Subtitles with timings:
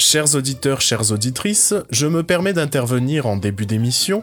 [0.00, 4.22] Chers auditeurs, chères auditrices, je me permets d'intervenir en début d'émission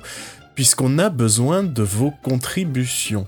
[0.55, 3.27] puisqu'on a besoin de vos contributions.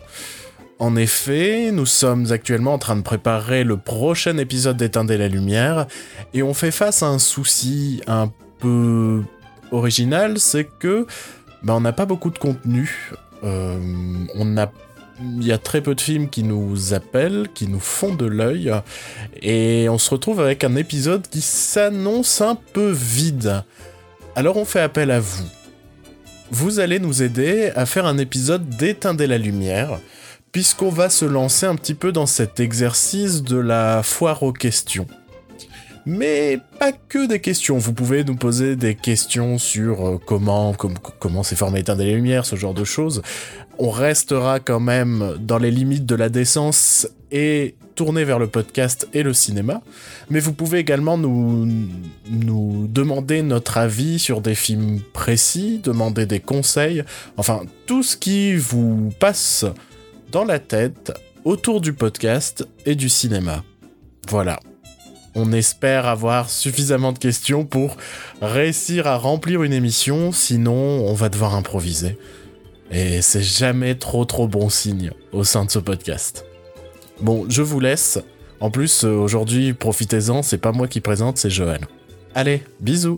[0.79, 5.85] En effet, nous sommes actuellement en train de préparer le prochain épisode d'Éteindre la lumière
[6.33, 9.22] et on fait face à un souci un peu
[9.72, 11.06] original, c'est que
[11.62, 13.12] ben, on n'a pas beaucoup de contenu.
[13.44, 13.78] Euh,
[14.34, 14.72] on a
[15.22, 18.73] il y a très peu de films qui nous appellent, qui nous font de l'œil,
[19.41, 23.63] et on se retrouve avec un épisode qui s'annonce un peu vide.
[24.35, 25.45] Alors on fait appel à vous.
[26.52, 29.99] Vous allez nous aider à faire un épisode d'éteindre la lumière,
[30.52, 35.07] puisqu'on va se lancer un petit peu dans cet exercice de la foire aux questions.
[36.05, 37.77] Mais pas que des questions.
[37.77, 42.45] Vous pouvez nous poser des questions sur euh, comment comment s'est formé éteindre la lumière,
[42.45, 43.21] ce genre de choses
[43.79, 49.07] on restera quand même dans les limites de la décence et tourner vers le podcast
[49.13, 49.81] et le cinéma.
[50.29, 51.65] Mais vous pouvez également nous,
[52.29, 57.04] nous demander notre avis sur des films précis, demander des conseils,
[57.37, 59.65] enfin tout ce qui vous passe
[60.32, 61.13] dans la tête
[61.45, 63.63] autour du podcast et du cinéma.
[64.28, 64.59] Voilà.
[65.36, 67.95] On espère avoir suffisamment de questions pour
[68.42, 72.17] réussir à remplir une émission, sinon on va devoir improviser.
[72.92, 76.45] Et c'est jamais trop trop bon signe au sein de ce podcast.
[77.22, 78.20] Bon, je vous laisse.
[78.59, 81.82] En plus, euh, aujourd'hui, profitez-en, c'est pas moi qui présente, c'est Joël.
[82.36, 83.17] Allez, bisous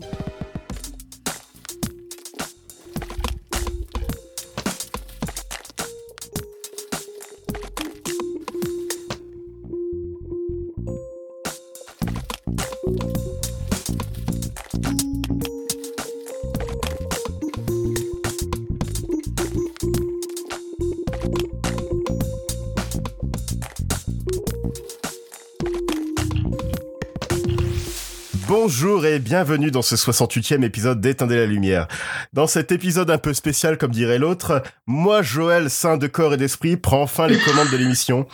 [29.32, 31.88] bienvenue dans ce 68e épisode d'Éteindre la lumière.
[32.34, 36.36] Dans cet épisode un peu spécial comme dirait l'autre, moi Joël, saint de corps et
[36.36, 38.26] d'esprit, prends enfin les commandes de l'émission.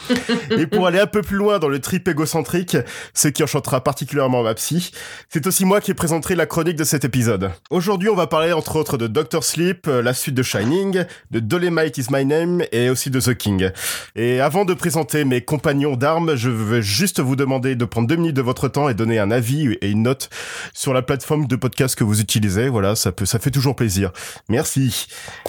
[0.50, 2.76] Et pour aller un peu plus loin dans le trip égocentrique,
[3.14, 4.90] ce qui enchantera particulièrement ma psy,
[5.28, 7.52] c'est aussi moi qui présenterai la chronique de cet épisode.
[7.70, 11.96] Aujourd'hui on va parler entre autres de Doctor Sleep, la suite de Shining, de Dolemite
[11.98, 13.70] is my name et aussi de The King.
[14.16, 18.16] Et avant de présenter mes compagnons d'armes, je veux juste vous demander de prendre deux
[18.16, 20.28] minutes de votre temps et donner un avis et une note
[20.74, 22.68] sur la plateforme de podcast que vous utilisez.
[22.68, 24.12] Voilà, ça peut, ça fait toujours plaisir.
[24.48, 25.06] Merci.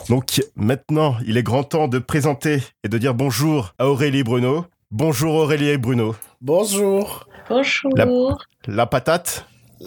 [0.09, 4.23] Donc maintenant, il est grand temps de présenter et de dire bonjour à Aurélie et
[4.23, 4.65] Bruno.
[4.91, 6.15] Bonjour Aurélie et Bruno.
[6.41, 7.27] Bonjour.
[7.49, 8.37] Bonjour.
[8.67, 9.45] La, patate.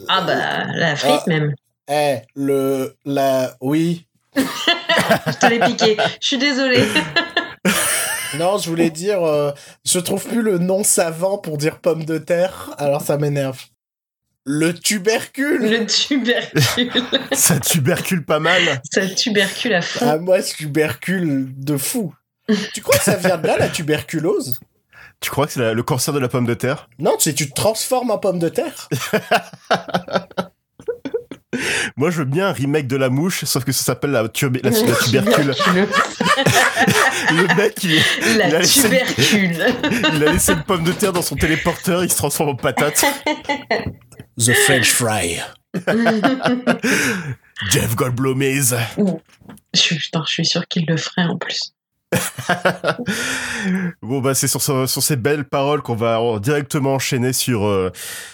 [0.08, 1.54] Ah bah la frite ah, même.
[1.90, 4.06] Eh, le la oui.
[4.36, 5.96] je te l'ai piqué.
[6.20, 6.84] Je suis désolée.
[8.38, 9.52] non, je voulais dire, euh,
[9.84, 13.60] je trouve plus le nom savant pour dire pomme de terre, alors ça m'énerve.
[14.44, 15.70] Le tubercule.
[15.70, 16.91] Le tubercule.
[17.32, 18.82] Ça tubercule pas mal.
[18.91, 20.06] Ça tubercule à fond.
[20.08, 22.12] Ah moi, ce tubercule de fou.
[22.75, 24.58] Tu crois que ça vient de là, la tuberculose?
[25.20, 26.88] Tu crois que c'est le cancer de la pomme de terre?
[26.98, 28.88] Non, tu sais, tu te transformes en pomme de terre.
[31.97, 34.72] Moi, je veux bien un remake de la mouche, sauf que ça s'appelle la, tubercule.
[37.31, 38.02] le mec, il,
[38.38, 39.66] la il a tubercule.
[40.14, 43.04] il a laissé une pomme de terre dans son téléporteur, il se transforme en patate.
[44.38, 45.40] The French Fry.
[47.70, 48.74] Jeff Goldblum is.
[49.74, 51.74] Je, suis, je suis sûr qu'il le ferait en plus.
[54.02, 57.90] bon bah c'est sur, sur, ces belles paroles qu'on va directement enchaîner sur euh,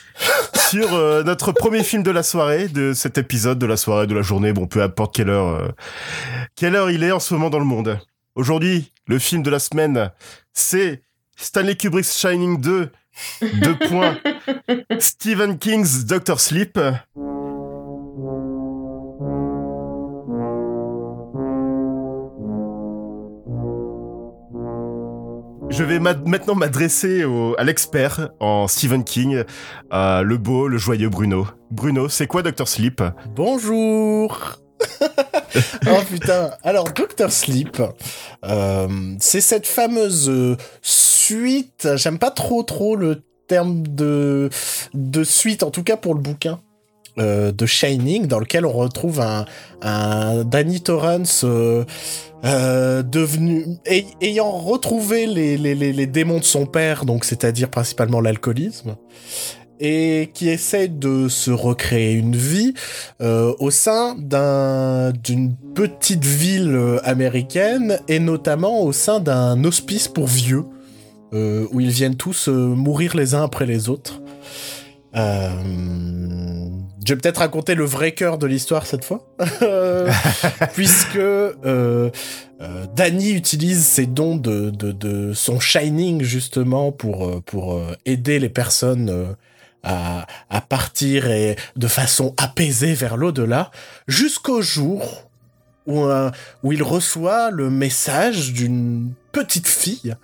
[0.71, 4.15] sur euh, notre premier film de la soirée, de cet épisode de la soirée, de
[4.15, 5.69] la journée, bon peu importe quelle heure euh,
[6.57, 7.99] quelle heure il est en ce moment dans le monde.
[8.35, 10.11] Aujourd'hui, le film de la semaine,
[10.53, 11.03] c'est
[11.37, 12.91] Stanley Kubrick's Shining 2
[13.43, 14.17] deux points.
[14.99, 16.79] Stephen King's Doctor Sleep.
[25.71, 27.25] Je vais maintenant m'adresser
[27.57, 29.45] à l'expert en Stephen King,
[29.93, 31.47] le beau, le joyeux Bruno.
[31.71, 33.03] Bruno, c'est quoi Doctor Sleep?
[33.37, 34.59] Bonjour
[35.87, 36.51] oh putain.
[36.63, 37.83] Alors, Doctor Sleep,
[38.45, 38.89] euh,
[39.19, 41.89] c'est cette fameuse suite.
[41.97, 44.51] J'aime pas trop trop le terme de,
[45.25, 46.61] suite, en tout cas pour le bouquin.
[47.19, 51.85] Euh, de Shining, dans lequel on retrouve un, Danny Torrance euh,
[54.21, 58.95] ayant retrouvé les, les, les, démons de son père, donc c'est-à-dire principalement l'alcoolisme,
[59.81, 62.75] et qui essaie de se recréer une vie
[63.21, 70.27] euh, au sein d'une petite ville euh, américaine et notamment au sein d'un hospice pour
[70.27, 70.65] vieux
[71.35, 74.23] euh, où ils viennent tous mourir les uns après les autres.
[75.15, 75.21] je
[77.07, 79.27] vais peut-être raconter le vrai cœur de l'histoire cette fois,
[80.75, 81.19] puisque
[82.97, 89.37] Danny utilise ses dons de, de, de, son Shining justement pour, pour aider les personnes
[89.89, 93.71] à, partir et de façon apaisée vers l'au-delà,
[94.07, 95.31] jusqu'au jour
[95.87, 96.05] où,
[96.63, 100.15] où, il reçoit le message d'une petite fille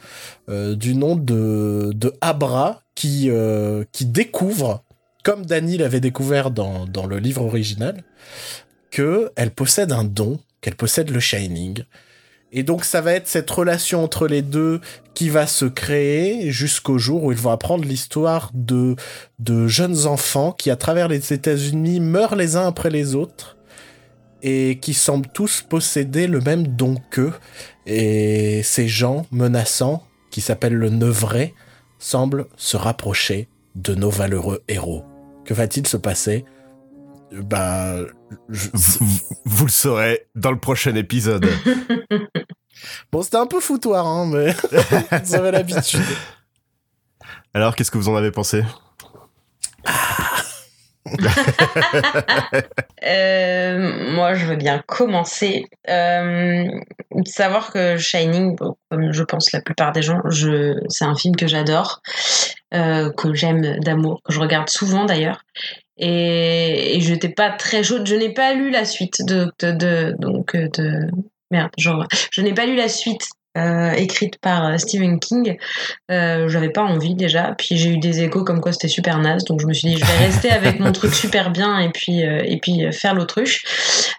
[0.51, 4.85] euh, du nom de, de Abra qui, euh, qui découvre
[5.25, 8.05] comme Danny l'avait découvert dans, dans le livre original,
[8.91, 11.83] qu'elle possède un don, qu'elle possède le Shining.
[12.57, 14.81] Et donc ça va être cette relation entre les deux
[15.13, 18.95] qui va se créer jusqu'au jour où ils vont apprendre l'histoire de,
[19.41, 23.59] de jeunes enfants qui, à travers les États-Unis, meurent les uns après les autres
[24.45, 27.33] et qui semblent tous posséder le même don qu'eux.
[27.87, 31.55] Et ces gens menaçants, qui s'appellent le Neuvray,
[31.99, 35.03] semblent se rapprocher de nos valeureux héros.
[35.45, 36.45] Que va-t-il se passer?
[37.33, 38.07] Ben,
[38.49, 41.47] vous, le saurez dans le prochain épisode.
[43.13, 44.53] bon, c'était un peu foutoir, hein, mais
[45.25, 46.01] vous avez l'habitude.
[47.53, 48.65] Alors, qu'est-ce que vous en avez pensé?
[53.07, 55.67] Euh, moi, je veux bien commencer.
[55.91, 56.65] Euh,
[57.27, 61.47] savoir que Shining, comme je pense la plupart des gens, je, c'est un film que
[61.47, 62.01] j'adore.
[62.73, 65.45] Euh, que j'aime d'amour, que je regarde souvent d'ailleurs.
[65.97, 68.07] Et, je n'étais pas très chaude.
[68.07, 71.11] Je n'ai pas lu la suite de, de, donc euh, de
[71.51, 71.71] merde.
[71.79, 73.27] Genre, je n'ai pas lu la suite
[73.57, 75.57] euh, écrite par euh, Stephen King.
[76.11, 79.45] Euh, J'avais pas envie déjà, puis j'ai eu des échos comme quoi c'était super naze,
[79.45, 82.21] donc je me suis dit je vais rester avec mon truc super bien et puis
[82.21, 83.65] et puis faire l'autruche.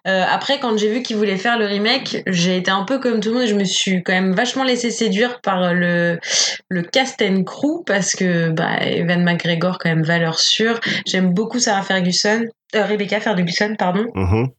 [0.05, 3.29] après, quand j'ai vu qu'il voulait faire le remake, j'ai été un peu comme tout
[3.29, 6.19] le monde je me suis quand même vachement laissé séduire par le
[6.69, 10.79] le cast and crew parce que bah, Evan McGregor quand même valeur sûre.
[11.05, 14.05] J'aime beaucoup Sarah Ferguson, Rebecca Ferguson pardon.
[14.15, 14.49] Mm-hmm.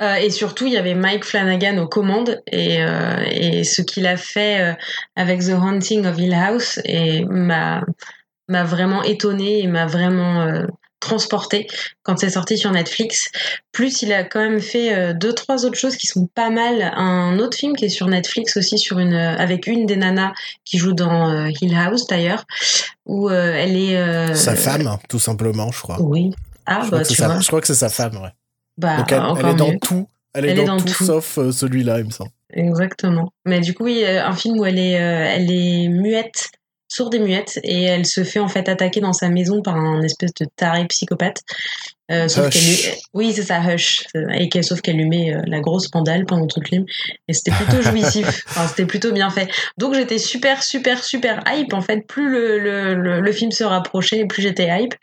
[0.00, 4.06] Euh, et surtout, il y avait Mike Flanagan aux commandes et, euh, et ce qu'il
[4.06, 4.74] a fait euh,
[5.16, 7.82] avec The Haunting of Hill House et m'a
[8.48, 10.46] m'a vraiment étonné et m'a vraiment
[11.00, 11.66] transporté
[12.02, 13.30] quand c'est sorti sur Netflix.
[13.72, 16.92] Plus, il a quand même fait deux trois autres choses qui sont pas mal.
[16.94, 20.32] Un autre film qui est sur Netflix aussi sur une avec une des nanas
[20.66, 22.44] qui joue dans Hill House d'ailleurs,
[23.06, 25.96] où elle est sa femme, tout simplement, je crois.
[26.02, 26.34] Oui.
[26.66, 27.40] Ah, je bah, tu vois.
[27.40, 28.30] je crois que c'est sa femme, ouais.
[28.76, 30.08] Bah, Donc elle, est dans tout.
[30.34, 32.30] Elle est, dans, tout, sauf euh, celui-là, il me semble.
[32.52, 33.32] Exactement.
[33.44, 36.50] Mais du coup, oui, un film où elle est, euh, elle est muette,
[36.88, 40.02] sourde et muette, et elle se fait en fait attaquer dans sa maison par un
[40.02, 41.42] espèce de taré psychopathe.
[42.10, 44.04] Euh, sauf qu'elle Oui, c'est ça, Hush.
[44.34, 46.84] Et qu'elle, sauf qu'elle lui met euh, la grosse pandale pendant tout le film.
[47.28, 48.44] Et c'était plutôt jouissif.
[48.48, 49.48] enfin, c'était plutôt bien fait.
[49.78, 51.72] Donc j'étais super, super, super hype.
[51.72, 52.58] En fait, plus le,
[52.94, 54.94] le, le, film se rapprochait, plus j'étais hype.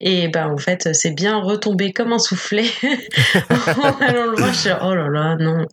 [0.00, 2.66] Et ben, en fait, c'est bien retombé comme un soufflet.
[3.50, 5.66] en allant le voir, je suis oh là là, non.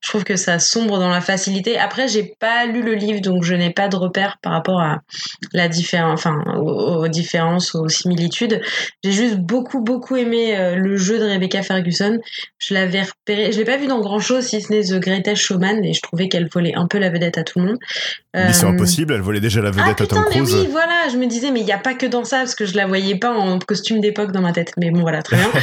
[0.00, 1.76] Je trouve que ça sombre dans la facilité.
[1.78, 5.00] Après, j'ai pas lu le livre, donc je n'ai pas de repère par rapport à
[5.52, 8.60] la différence, enfin, aux, aux différences, aux similitudes.
[9.02, 12.18] J'ai juste beaucoup, beaucoup aimé euh, le jeu de Rebecca Ferguson.
[12.58, 15.42] Je l'avais repéré, je l'ai pas vu dans grand chose si ce n'est The Greatest
[15.42, 17.78] Showman et je trouvais qu'elle volait un peu la vedette à tout le monde.
[18.34, 20.54] Mission euh, impossible, elle volait déjà la vedette ah, à Tom Cruise.
[20.54, 22.54] Mais oui, voilà, je me disais mais il n'y a pas que dans ça parce
[22.54, 24.72] que je la voyais pas en costume d'époque dans ma tête.
[24.76, 25.50] Mais bon voilà, très bien.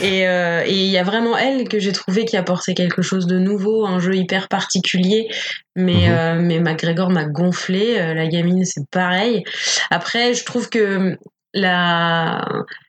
[0.00, 3.38] Euh, et il y a vraiment elle que j'ai trouvé qui apportait quelque chose de
[3.38, 5.28] nouveau, un jeu hyper particulier.
[5.76, 6.46] Mais mhm.
[6.46, 9.44] mais McGregor m'a gonflé, la gamine c'est pareil.
[9.90, 11.16] Après, je trouve que
[11.54, 12.44] la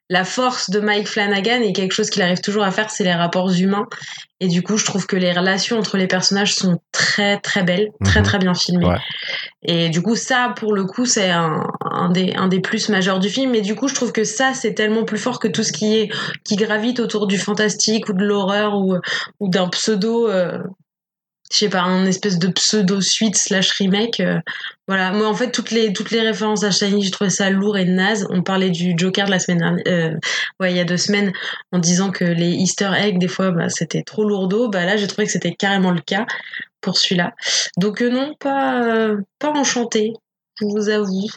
[0.10, 3.14] la force de Mike Flanagan et quelque chose qu'il arrive toujours à faire, c'est les
[3.14, 3.86] rapports humains.
[4.40, 7.90] Et du coup, je trouve que les relations entre les personnages sont très très belles,
[8.04, 8.26] très mhm.
[8.26, 8.96] très bien filmées.
[9.62, 13.30] Et du coup, ça, pour le coup, c'est un, des, un des plus majeurs du
[13.30, 13.54] film.
[13.54, 15.98] Et du coup, je trouve que ça, c'est tellement plus fort que tout ce qui
[15.98, 16.10] est
[16.44, 18.96] qui gravite autour du fantastique ou de l'horreur ou,
[19.40, 20.28] ou d'un pseudo.
[20.28, 20.58] Euh,
[21.52, 24.20] je sais pas, un espèce de pseudo-suite slash remake.
[24.20, 24.40] Euh,
[24.88, 27.78] voilà, moi en fait, toutes les, toutes les références à Shiny, j'ai trouvé ça lourd
[27.78, 28.28] et naze.
[28.30, 30.16] On parlait du Joker de la semaine euh,
[30.60, 31.34] ouais, il y a deux semaines,
[31.72, 34.70] en disant que les Easter eggs, des fois, bah, c'était trop lourdeau.
[34.70, 36.26] Bah là, j'ai trouvé que c'était carrément le cas
[36.82, 37.34] pour celui-là.
[37.78, 40.14] Donc euh, non, pas, pas enchanté,
[40.60, 41.28] je vous avoue.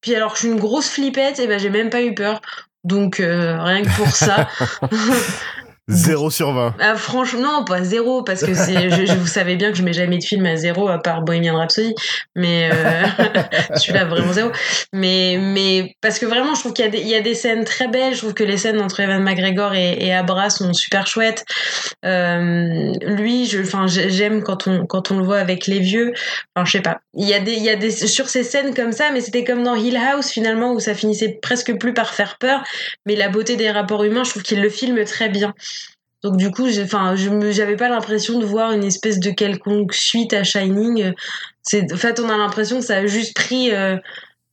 [0.00, 2.40] Puis alors, je suis une grosse flippette, et ben j'ai même pas eu peur.
[2.82, 4.48] Donc rien que pour ça.
[5.92, 6.74] 0 sur 20.
[6.80, 9.92] Ah, franchement, non, pas zéro, parce que c'est, je, vous savez bien que je mets
[9.92, 11.94] jamais de film à zéro, à part Bohemian Rhapsody.
[12.36, 13.02] Mais euh,
[13.76, 14.50] celui-là, vraiment zéro.
[14.92, 17.34] Mais, mais parce que vraiment, je trouve qu'il y a, des, il y a des
[17.34, 18.14] scènes très belles.
[18.14, 21.44] Je trouve que les scènes entre Evan McGregor et, et Abra sont super chouettes.
[22.04, 23.62] Euh, lui, je,
[24.08, 26.12] j'aime quand on, quand on le voit avec les vieux.
[26.54, 27.00] Enfin, je sais pas.
[27.14, 29.44] Il y a des, il y a des, sur ces scènes comme ça, mais c'était
[29.44, 32.62] comme dans Hill House, finalement, où ça finissait presque plus par faire peur.
[33.06, 35.54] Mais la beauté des rapports humains, je trouve qu'il le filme très bien.
[36.22, 40.32] Donc du coup, enfin, je j'avais pas l'impression de voir une espèce de quelconque suite
[40.32, 41.12] à Shining.
[41.62, 43.96] C'est, en fait, on a l'impression que ça a juste pris, euh,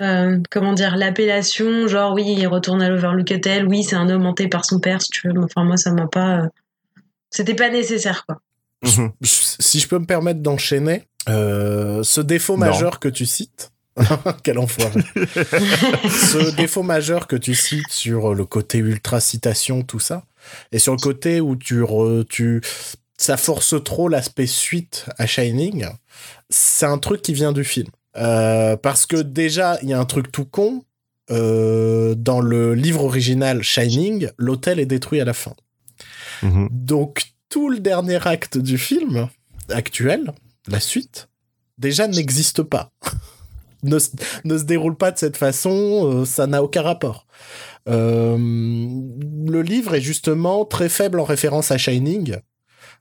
[0.01, 4.25] euh, comment dire, l'appellation, genre oui, il retourne à l'Overlook Hotel, oui, c'est un homme
[4.25, 5.33] hanté par son père, si tu veux.
[5.43, 6.47] Enfin, moi, ça m'a pas, euh,
[7.29, 8.41] c'était pas nécessaire, quoi.
[8.83, 9.11] Mhm.
[9.21, 13.71] Si je peux me permettre d'enchaîner, ce défaut majeur que tu cites.
[14.44, 15.01] Quel enfoiré.
[15.15, 20.24] ce défaut majeur que tu cites sur le côté ultra citation, tout ça,
[20.72, 21.84] et sur le côté où tu,
[22.29, 22.62] tu
[23.18, 25.86] ça force trop l'aspect suite à Shining,
[26.50, 27.88] c'est un truc qui vient du film.
[28.15, 30.84] Euh, parce que déjà, il y a un truc tout con.
[31.32, 35.53] Euh, dans le livre original Shining, l'hôtel est détruit à la fin.
[36.41, 36.70] Mhm.
[36.72, 39.27] Donc, tout le dernier acte du film
[39.70, 40.32] actuel,
[40.68, 41.29] la suite,
[41.77, 42.91] déjà n'existe pas.
[43.83, 45.71] ne, se déroule pas de cette façon,
[46.21, 47.25] euh, ça n'a aucun rapport.
[47.88, 52.38] Euh, le livre est justement très faible en référence à Shining.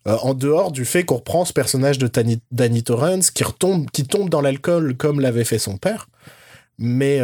[0.07, 2.09] Euh, en dehors du fait qu'on reprend ce personnage de
[2.53, 3.45] Danny Torrance qui
[4.05, 6.09] tombe dans l'alcool comme l'avait fait son père,
[6.79, 7.21] mais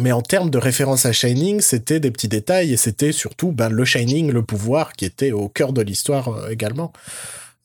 [0.00, 3.68] mais en termes de référence à Shining, c'était des petits détails et c'était surtout ben,
[3.68, 6.92] le Shining, le pouvoir qui était au cœur de l'histoire également.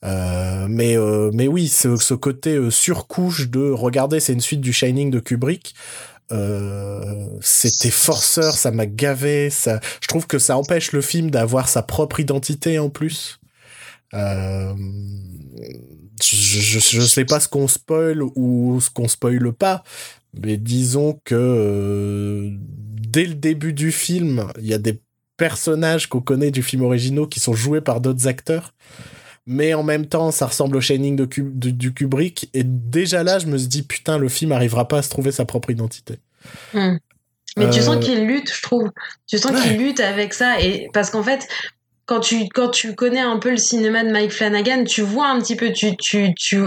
[0.03, 0.97] Mais
[1.33, 5.73] mais oui, ce, ce côté surcouche de regarder, c'est une suite du Shining de Kubrick.
[6.31, 9.49] Euh, c'était forceur, ça m'a gavé.
[9.49, 13.39] Ça, je trouve que ça empêche le film d'avoir sa propre identité en plus.
[14.13, 14.73] Euh,
[16.23, 19.83] je, je, sais pas ce qu'on spoil ou ce qu'on spoile pas,
[20.39, 25.01] mais disons que euh, dès le début du film, il y a des
[25.35, 28.73] personnages qu'on connaît du film original qui sont joués par d'autres acteurs
[29.45, 32.49] mais en même temps, ça ressemble au Shining de, du Kubrick.
[32.53, 35.31] Et déjà là, je me suis dit, putain, le film arrivera pas à se trouver
[35.31, 36.19] sa propre identité.
[36.73, 36.97] Hmm.
[37.57, 38.89] Mais tu sens euh, qu'il lutte, je trouve.
[39.27, 40.59] Tu sens qu'il lutte avec ça.
[40.59, 41.47] Et parce qu'en fait,
[42.05, 45.39] quand tu, quand tu connais un peu le cinéma de Mike Flanagan, tu vois un
[45.39, 46.61] petit peu, tu, tu, tu,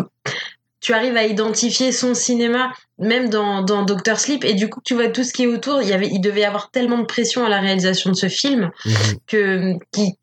[0.86, 4.94] tu arrives à identifier son cinéma, même dans, dans Doctor Sleep, et du coup, tu
[4.94, 5.82] vois tout ce qui est autour.
[5.82, 8.28] Il, y avait, il devait y avoir tellement de pression à la réalisation de ce
[8.28, 8.94] film mhm.
[9.26, 9.72] que,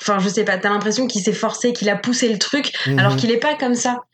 [0.01, 2.97] enfin, je sais pas, t'as l'impression qu'il s'est forcé, qu'il a poussé le truc, mhm.
[2.97, 4.05] alors qu'il est pas comme ça.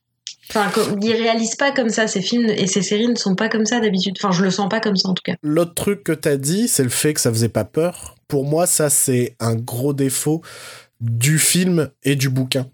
[0.50, 0.72] Enfin,
[1.04, 2.08] il réalise pas comme ça.
[2.08, 4.16] Ces films et ces séries ne sont pas comme ça d'habitude.
[4.20, 5.36] Enfin, je le sens pas comme ça en tout cas.
[5.44, 8.16] L'autre truc que t'as dit, c'est le fait que ça faisait pas peur.
[8.28, 10.42] Pour moi, ça, c'est un gros défaut
[11.00, 12.72] du film et du bouquin.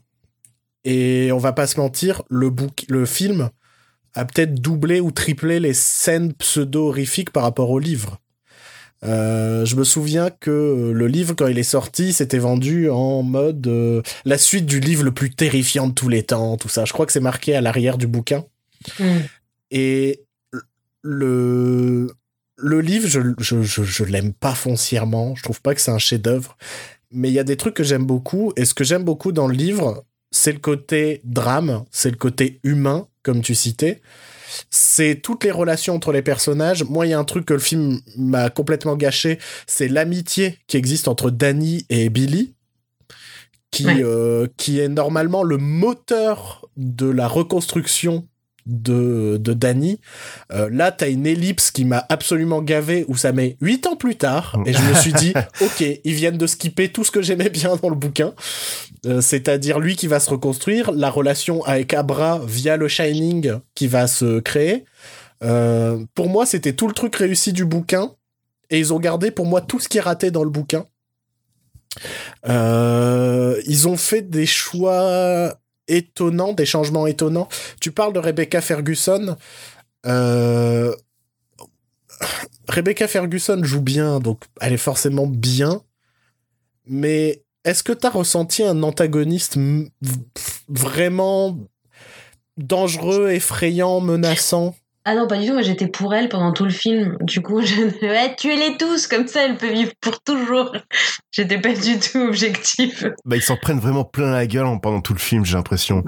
[0.85, 2.53] Et on va pas se mentir, le,
[2.87, 3.49] le film
[4.15, 8.19] a peut-être doublé ou triplé les scènes pseudo-horrifiques par rapport au livre.
[9.03, 13.67] Euh, je me souviens que le livre, quand il est sorti, s'était vendu en mode
[13.67, 16.85] euh, la suite du livre le plus terrifiant de tous les temps, tout ça.
[16.85, 18.45] Je crois que c'est marqué à l'arrière du bouquin.
[18.99, 19.19] Hmm.
[19.69, 20.23] Et
[21.01, 22.07] le,
[22.57, 25.35] le livre, je, je, je, je l'aime pas foncièrement.
[25.35, 26.57] Je trouve pas que c'est un chef-d'œuvre.
[27.11, 28.53] Mais il y a des trucs que j'aime beaucoup.
[28.55, 32.59] Et ce que j'aime beaucoup dans le livre, c'est le côté drame, c'est le côté
[32.63, 34.01] humain comme tu citais.
[34.69, 36.83] C'est toutes les relations entre les personnages.
[36.83, 40.77] Moi, il y a un truc que le film m'a complètement gâché, c'est l'amitié qui
[40.77, 42.53] existe entre Danny et Billy,
[43.71, 48.27] qui, euh, qui est normalement le moteur de la reconstruction
[48.65, 49.99] de, de Danny.
[50.51, 54.15] Euh, là, t'as une ellipse qui m'a absolument gavé où ça met huit ans plus
[54.15, 54.57] tard.
[54.65, 57.75] Et je me suis dit, ok, ils viennent de skipper tout ce que j'aimais bien
[57.75, 58.33] dans le bouquin.
[59.05, 63.87] Euh, c'est-à-dire lui qui va se reconstruire, la relation avec Abra via le Shining qui
[63.87, 64.85] va se créer.
[65.43, 68.11] Euh, pour moi, c'était tout le truc réussi du bouquin.
[68.71, 70.85] Et ils ont gardé pour moi tout ce qui est raté dans le bouquin.
[72.47, 75.55] ils ont fait des choix
[75.87, 77.49] étonnant, des changements étonnants.
[77.81, 79.37] Tu parles de Rebecca Ferguson.
[80.05, 80.95] Euh,
[82.67, 85.81] Rebecca Ferguson joue bien, donc elle est forcément bien.
[86.85, 89.57] Mais est-ce que tu as ressenti un antagoniste
[90.67, 91.57] vraiment
[92.57, 94.75] dangereux, effrayant, menaçant?
[95.07, 95.53] Ah non, pas du tout.
[95.53, 97.17] Moi, j'étais pour elle pendant tout le film.
[97.21, 100.75] Du coup, je ouais, tuez-les tous, comme ça, elle peut vivre pour toujours.
[101.31, 103.05] J'étais pas du tout objectif.
[103.23, 106.03] Bah, ils s'en prennent vraiment plein la gueule pendant tout le film, j'ai l'impression.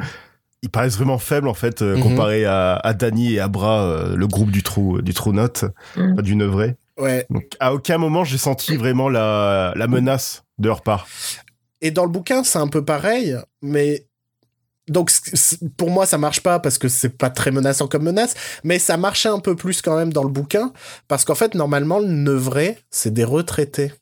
[0.63, 2.03] Ils paraissent vraiment faibles, en fait, euh, mhm.
[2.03, 5.65] comparé à, à Danny et à Bra, euh, le groupe du trou, du trou note,
[5.95, 6.21] mm.
[6.23, 6.75] du Neuvray.
[6.97, 7.27] Ouais.
[7.29, 11.07] Donc, à aucun moment, j'ai senti vraiment la, la menace de leur part.
[11.81, 14.07] et dans le bouquin, c'est un peu pareil, mais
[14.87, 15.11] donc
[15.77, 18.97] pour moi ça marche pas parce que c'est pas très menaçant comme menace, mais ça
[18.97, 20.71] marchait un peu plus quand même dans le bouquin
[21.07, 23.93] parce qu'en fait normalement le nevray c'est des retraités.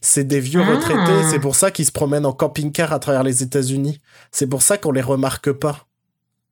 [0.00, 0.70] C'est des vieux Ah.
[0.74, 4.00] retraités, c'est pour ça qu'ils se promènent en camping-car à travers les États-Unis.
[4.32, 5.86] C'est pour ça qu'on les remarque pas.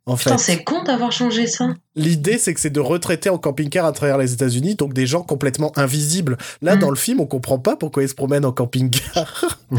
[0.09, 1.69] En Putain, c'est con d'avoir changé ça.
[1.95, 5.23] l'idée c'est que c'est de retraités en camping-car à travers les États-Unis, donc des gens
[5.23, 6.37] complètement invisibles.
[6.63, 6.79] Là, Mm.
[6.81, 9.59] dans le film, on comprend pas pourquoi ils se promènent en camping-car.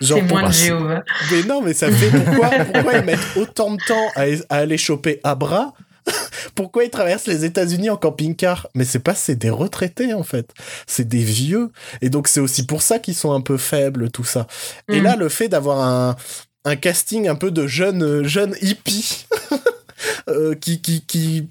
[0.00, 1.02] C'est moins de Jéhovah.
[1.30, 4.78] mais non, mais ça fait pourquoi, pourquoi ils mettent autant de temps à, à aller
[4.78, 5.74] choper Abra?
[6.54, 8.66] Pourquoi ils traversent les États-Unis en camping-car?
[8.74, 10.50] Mais c'est pas, c'est des retraités en fait.
[10.86, 11.70] C'est des vieux.
[12.00, 14.46] Et donc c'est aussi pour ça qu'ils sont un peu faibles, tout ça.
[14.90, 15.04] Et Mm.
[15.04, 16.16] là, le fait d'avoir un,
[16.64, 19.26] un casting un peu de jeunes euh, jeunes hippies
[20.28, 21.48] euh, qui, qui, qui,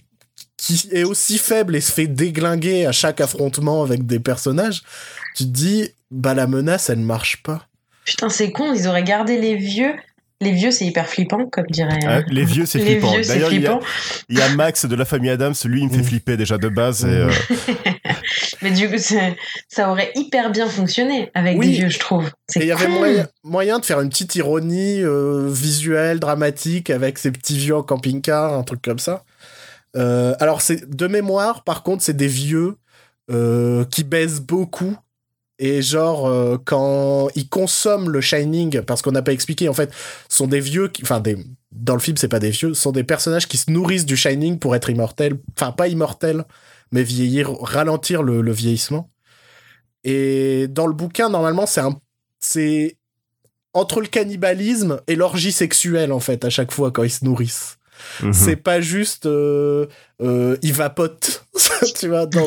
[0.57, 4.83] qui est aussi faible et se fait déglinguer à chaque affrontement avec des personnages,
[5.35, 7.65] tu te dis, bah la menace, elle marche pas.
[8.05, 9.93] Putain, c'est con, ils auraient gardé les vieux.
[10.41, 11.99] Les vieux, c'est hyper flippant, comme dirait.
[12.07, 13.11] Ah, les vieux, c'est flippant.
[13.27, 13.85] D'ailleurs, il y, a- flippant.
[14.29, 16.03] il y a Max de la famille Adams, lui, il me fait Mm.
[16.05, 17.03] flipper déjà de base.
[17.03, 17.29] Et, euh,
[18.61, 18.97] Mais du coup,
[19.67, 21.67] ça aurait hyper bien fonctionné avec Oui.
[21.67, 22.25] des vieux, je trouve.
[22.55, 27.17] Et il y avait moyen, moyen de faire une petite ironie euh, visuelle, dramatique, avec
[27.17, 29.23] ces petits vieux en camping-car, un truc comme ça.
[29.95, 32.75] Euh, alors, c'est de mémoire, par contre, c'est des vieux
[33.31, 34.95] euh, qui baissent beaucoup.
[35.61, 36.31] Et genre,
[36.63, 39.91] quand ils consomment le Shining, parce qu'on n'a pas expliqué, en fait,
[40.29, 41.37] sont des vieux, qui, enfin, des,
[41.73, 44.57] dans le film, c'est pas des vieux, sont des personnages qui se nourrissent du Shining
[44.57, 45.35] pour être immortels.
[45.57, 46.45] Enfin, pas immortels,
[46.91, 49.09] mais vieillir, ralentir le, le vieillissement.
[50.03, 51.99] Et dans le bouquin, normalement, c'est un,
[52.39, 52.97] c'est
[53.73, 57.77] entre le cannibalisme et l'orgie sexuelle, en fait, à chaque fois, quand ils se nourrissent.
[58.23, 58.33] mhm.
[58.33, 59.85] C'est pas juste, euh,
[60.21, 61.45] euh, ils vapotent.
[61.99, 62.45] tu vois, dans,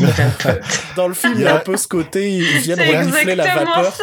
[0.97, 3.97] dans le film, il y a un peu ce côté, ils viennent renifler la vapeur.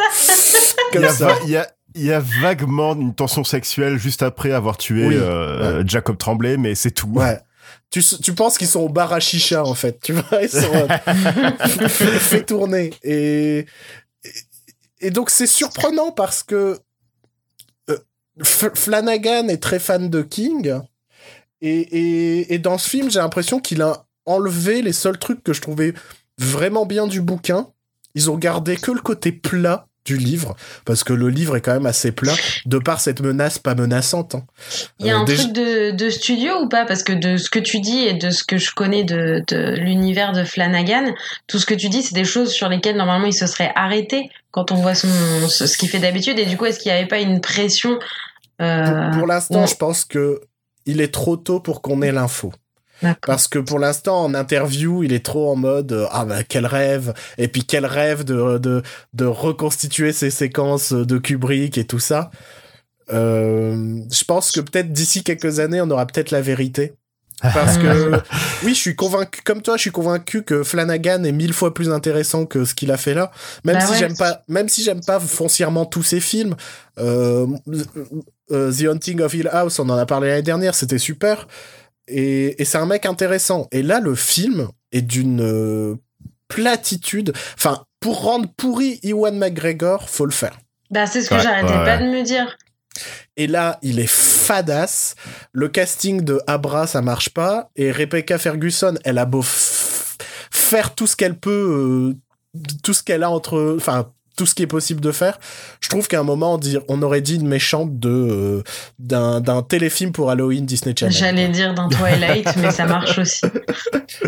[0.92, 1.36] Il Comme y, a ça.
[1.44, 5.14] il y a- il y a vaguement une tension sexuelle juste après avoir tué Oui.
[5.16, 7.08] euh, Jacob Tremblay, mais c'est tout.
[7.08, 7.38] Ouais.
[7.90, 10.00] Tu, tu penses qu'ils sont au bar à chicha, en fait.
[10.00, 10.88] Tu vois, ils sont euh,
[11.88, 12.92] fait, fait tourner.
[13.02, 13.66] Et,
[14.24, 14.34] et,
[15.00, 16.78] et donc, c'est surprenant parce que
[17.90, 17.98] euh,
[18.42, 20.80] Flanagan est très fan de King.
[21.60, 25.52] Et, et, et dans ce film, j'ai l'impression qu'il a enlevé les seuls trucs que
[25.52, 25.94] je trouvais
[26.38, 27.70] vraiment bien du bouquin.
[28.14, 31.74] Ils ont gardé que le côté plat du livre, parce que le livre est quand
[31.74, 32.34] même assez plat,
[32.66, 34.34] de par cette menace pas menaçante.
[34.34, 34.44] hein.
[34.98, 36.86] Il y a Euh, un déjà- truc de, de studio ou pas?
[36.86, 39.74] Parce que de ce que tu dis et de ce que je connais de, de
[39.76, 41.12] l'univers de Flanagan,
[41.46, 44.30] tout ce que tu dis, c'est des choses sur lesquelles normalement il se serait arrêté
[44.52, 45.08] quand on voit son,
[45.48, 46.38] ce, ce qu'il fait d'habitude.
[46.38, 47.98] Et du coup, est-ce qu'il n'y avait pas une pression
[48.62, 49.66] euh, Pour, pour l'instant, ouais.
[49.66, 50.40] je pense que
[50.86, 52.52] il est trop tôt pour qu'on ait l'info.
[53.26, 56.66] Parce que pour l'instant, en interview, il est trop en mode euh, ah bah quel
[56.66, 58.82] rêve et puis quel rêve de de,
[59.14, 62.30] de reconstituer ces séquences de Kubrick et tout ça.
[63.12, 66.92] Euh, je pense que peut-être d'ici quelques années, on aura peut-être la vérité.
[67.42, 68.12] Parce que
[68.64, 71.90] oui, je suis convaincu, comme toi, je suis convaincu que Flanagan est mille fois plus
[71.90, 73.32] intéressant que ce qu'il a fait là.
[73.64, 73.98] Même Bah si ouais.
[73.98, 76.54] j'aime pas, même si j'aime pas foncièrement tous ses films.
[76.98, 77.46] Euh,
[78.50, 81.46] The Haunting of Hill House, on en a parlé l'année dernière, c'était super.
[82.10, 83.68] Et, et c'est un mec intéressant.
[83.72, 85.94] Et là, le film est d'une euh,
[86.48, 87.32] platitude.
[87.54, 90.58] Enfin, pour rendre pourri Ewan McGregor, faut le faire.
[90.90, 91.84] Bah, c'est ce que Ouais, j'arrêtais ouais.
[91.84, 92.56] pas de me dire.
[93.36, 95.14] Et là, il est fadasse.
[95.52, 97.70] Le casting de Abra, ça marche pas.
[97.76, 102.14] Et Rebecca Ferguson, elle a beau faire tout ce qu'elle peut,
[102.56, 105.38] euh, tout ce qu'elle a entre, enfin, tout ce qui est possible de faire.
[105.80, 108.62] Je trouve qu'à un moment, on, dit, on aurait dit une méchante de euh,
[108.98, 111.14] d'un d'un téléfilm pour Halloween Disney Channel.
[111.14, 113.46] J'allais dire dans Twilight, mais ça marche aussi.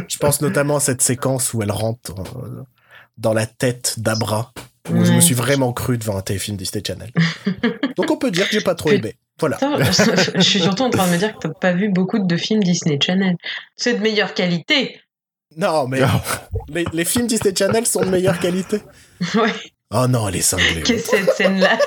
[0.08, 2.62] Je pense notamment à cette séquence où elle rentre euh,
[3.18, 4.52] dans la tête d'Abra.
[4.90, 7.10] Où je me suis vraiment cru devant un téléfilm Disney Channel.
[7.96, 9.14] Donc on peut dire que j'ai pas trop aimé.
[9.38, 9.58] Voilà.
[9.60, 12.36] Je, je suis surtout en train de me dire que t'as pas vu beaucoup de
[12.36, 13.36] films Disney Channel.
[13.76, 15.00] C'est de meilleure qualité.
[15.56, 16.00] Non, mais
[16.68, 18.80] les, les films Disney Channel sont de meilleure qualité.
[19.34, 19.52] Ouais,
[19.94, 20.82] Oh non, elle est cinglée.
[20.82, 21.78] qu'est-ce que cette scène-là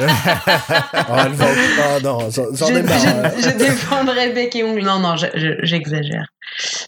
[0.00, 0.04] Oh,
[1.26, 3.32] elle va au- oh non, j'en j'en je, ai marre.
[3.36, 4.82] je- je défendrai bec et ongle.
[4.82, 6.26] Non, non, je- je- j'exagère.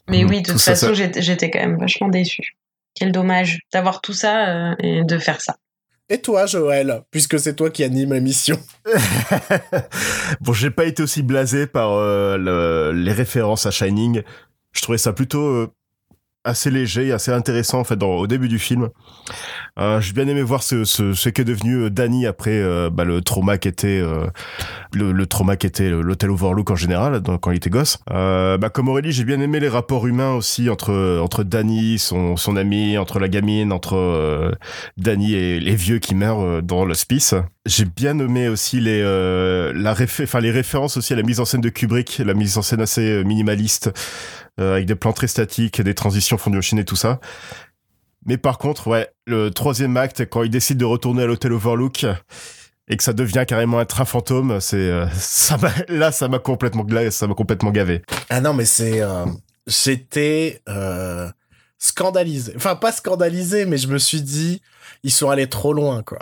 [0.09, 2.57] Mais Mhm, oui, de tout toute ça, façon, ça- j'étais quand même vachement déçue.
[2.95, 5.57] Quel dommage d'avoir tout ça euh, et de faire ça.
[6.09, 8.59] Et toi, Joël, puisque c'est toi qui anime l'émission.
[10.41, 14.23] bon, j'ai pas été aussi blasé par euh, le- les références à Shining.
[14.73, 15.73] Je trouvais ça plutôt euh,
[16.45, 18.91] assez léger, assez intéressant en fait dans, au début du film.
[19.79, 23.05] Euh, J'ai bien aimé voir ce, ce, ce qu'est devenu euh, Danny après euh, bah,
[23.05, 24.27] le trauma qu'était euh,
[24.93, 27.99] le, le, trauma qu'était l'hôtel Overlook en général donc, quand il était gosse.
[28.13, 32.37] Euh, bah, comme Aurélie, j'ai bien aimé les rapports humains aussi entre entre Danny, son
[32.37, 34.53] son ami, entre la gamine, entre euh,
[34.99, 37.35] Danny et les vieux qui meurent dans l'hospice.
[37.67, 41.63] J'ai bien aimé aussi les la enfin les références aussi à la mise en scène
[41.63, 43.91] de Kubrick, la mise en scène assez minimaliste
[44.59, 46.39] avec des plans très statiques, des transitions
[46.77, 47.21] et tout ça.
[48.27, 52.07] Mais par contre, ouais, le troisième acte, quand il décide de retourner à l'hôtel Overlook
[52.89, 55.57] et que ça devient carrément un train fantôme, c'est euh, ça
[55.89, 58.03] là ça m'a complètement ça m'a complètement gavé.
[58.31, 59.27] Ah non mais c'est euh,
[59.67, 61.31] j'étais euh,
[61.79, 62.53] scandalisé.
[62.57, 64.63] Enfin pas scandalisé mais je me suis dit
[65.03, 66.19] ils sont allés trop loin quoi.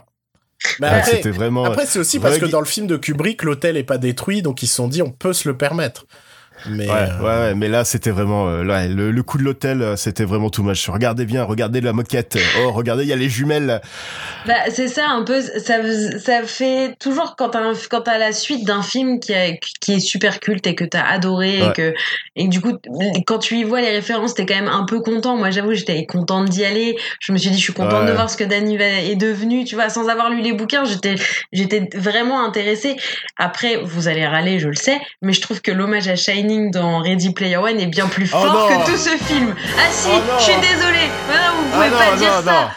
[0.80, 3.76] Mais ouais, après, vraiment après c'est aussi parce que dans le film de Kubrick l'hôtel
[3.76, 6.06] est pas détruit donc ils se sont dit on peut se le permettre.
[6.68, 7.48] Mais ouais, euh...
[7.48, 10.50] ouais, mais là c'était vraiment euh, là, le, le, coup de l'hôtel, euh, c'était vraiment
[10.50, 10.88] tout match.
[10.88, 12.38] Regardez bien, regardez la moquette.
[12.60, 13.80] Oh, regardez, il y a les jumelles.
[14.46, 15.40] Bah, c'est ça un peu.
[15.40, 15.78] Ça,
[16.18, 20.00] ça fait toujours quand t'as quand t'as la suite d'un film qui, a, qui est
[20.00, 21.68] super culte et que t'as adoré ouais.
[21.68, 21.94] et que
[22.36, 22.78] et du coup
[23.26, 25.36] quand tu y vois les références, t'es quand même un peu content.
[25.36, 26.96] Moi, j'avoue, j'étais contente d'y aller.
[27.20, 28.08] Je me suis dit, je suis contente ouais.
[28.08, 29.64] de voir ce que Danny est devenu.
[29.64, 31.14] Tu vois, sans avoir lu les bouquins, j'étais
[31.52, 32.96] j'étais vraiment intéressée.
[33.36, 37.00] Après, vous allez râler, je le sais, mais je trouve que l'hommage à Shining dans
[37.00, 39.54] Ready Player One est bien plus fort oh que tout ce film.
[39.78, 41.10] Ah si, oh je suis désolée.
[41.26, 42.70] Voilà, vous pouvez ah pas non, dire non, ça.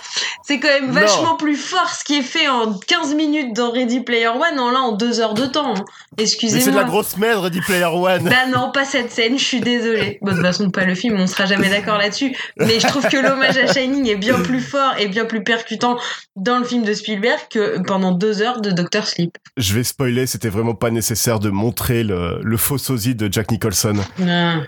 [0.44, 4.02] C'est quand même vachement plus fort ce qui est fait en 15 minutes dans Ready
[4.02, 5.74] Player One, en là en 2 heures de temps.
[5.76, 5.86] Hein.
[6.18, 6.60] Excusez-moi.
[6.60, 8.24] Mais c'est de la grosse merde, Ready Player One.
[8.26, 10.20] Bah non, pas cette scène, je suis désolée.
[10.22, 12.38] Bon, de toute façon, pas le film, on sera jamais d'accord là-dessus.
[12.58, 15.98] Mais je trouve que l'hommage à Shining est bien plus fort et bien plus percutant
[16.36, 19.38] dans le film de Spielberg que pendant 2 heures de Doctor Sleep.
[19.58, 23.52] Je vais spoiler, c'était vraiment pas nécessaire de montrer le, le faux sosie de Jack
[23.56, 23.96] Nicholson.
[24.22, 24.62] Ah.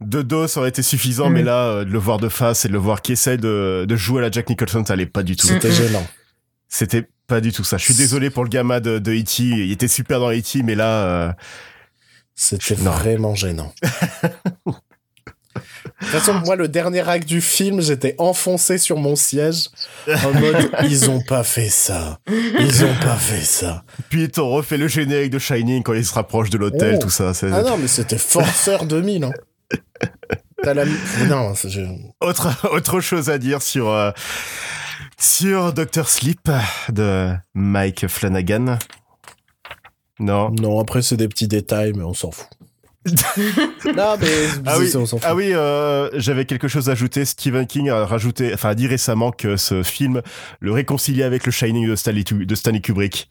[0.00, 1.32] De dos, ça aurait été suffisant, mmh.
[1.32, 3.84] mais là, euh, de le voir de face et de le voir qui essaie de,
[3.88, 5.46] de jouer à la Jack Nicholson, ça allait pas du tout.
[5.46, 5.72] C'était mmh.
[5.72, 6.06] gênant.
[6.68, 7.76] C'était pas du tout ça.
[7.76, 9.42] Je suis désolé pour le gamin de, de E.T.
[9.42, 11.04] Il était super dans E.T., mais là...
[11.04, 11.32] Euh...
[12.34, 13.72] C'était vraiment gênant.
[16.02, 19.68] De toute façon, moi, le dernier acte du film, j'étais enfoncé sur mon siège
[20.08, 23.84] en mode ils ont pas fait ça, ils ont pas fait ça.
[24.08, 27.02] Puis ils t'ont refait le générique de Shining quand ils se rapprochent de l'hôtel, oh.
[27.02, 27.30] tout ça.
[27.42, 29.24] Ah non, mais c'était Forceur 2000.
[29.24, 29.32] Hein.
[30.62, 30.84] T'as la...
[31.28, 31.80] Non, je...
[32.20, 34.10] autre autre chose à dire sur euh,
[35.18, 36.50] sur Doctor Sleep
[36.88, 38.78] de Mike Flanagan.
[40.18, 40.50] Non.
[40.50, 42.48] Non, après c'est des petits détails, mais on s'en fout.
[43.06, 44.28] Non mais
[44.66, 45.26] ah oui, on s'en fout.
[45.28, 47.24] Ah oui euh, j'avais quelque chose à ajouter.
[47.24, 50.22] Stephen King a rajouté, enfin a dit récemment que ce film
[50.60, 53.28] le réconciliait avec le Shining de Stanley, de Stanley Kubrick.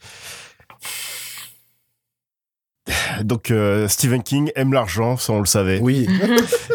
[3.24, 5.80] Donc euh, Stephen King aime l'argent, ça on le savait.
[5.80, 6.08] Oui.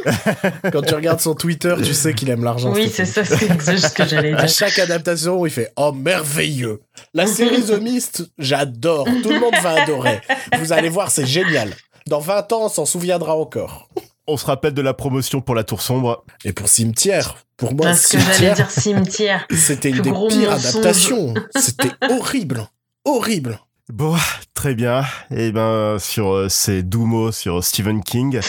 [0.72, 2.72] Quand tu regardes son Twitter, tu sais qu'il aime l'argent.
[2.72, 4.38] Oui, c'est ça, c'est ce que j'allais dire.
[4.38, 6.80] À chaque adaptation, il fait "Oh merveilleux".
[7.12, 9.06] La série The Mist, j'adore.
[9.22, 10.20] Tout le monde va adorer.
[10.58, 11.74] Vous allez voir, c'est génial.
[12.06, 13.88] Dans 20 ans, on s'en souviendra encore.
[14.28, 16.24] On se rappelle de la promotion pour La Tour Sombre.
[16.44, 17.36] Et pour Cimetière.
[17.56, 19.44] Pour moi, Parce que j'allais dire Cimetière.
[19.50, 20.66] C'était une des pires mensonge.
[20.66, 21.34] adaptations.
[21.56, 22.68] C'était horrible.
[23.04, 23.58] Horrible.
[23.88, 24.16] Bon,
[24.54, 25.04] très bien.
[25.30, 28.40] Et ben sur euh, ces doux mots sur Stephen King,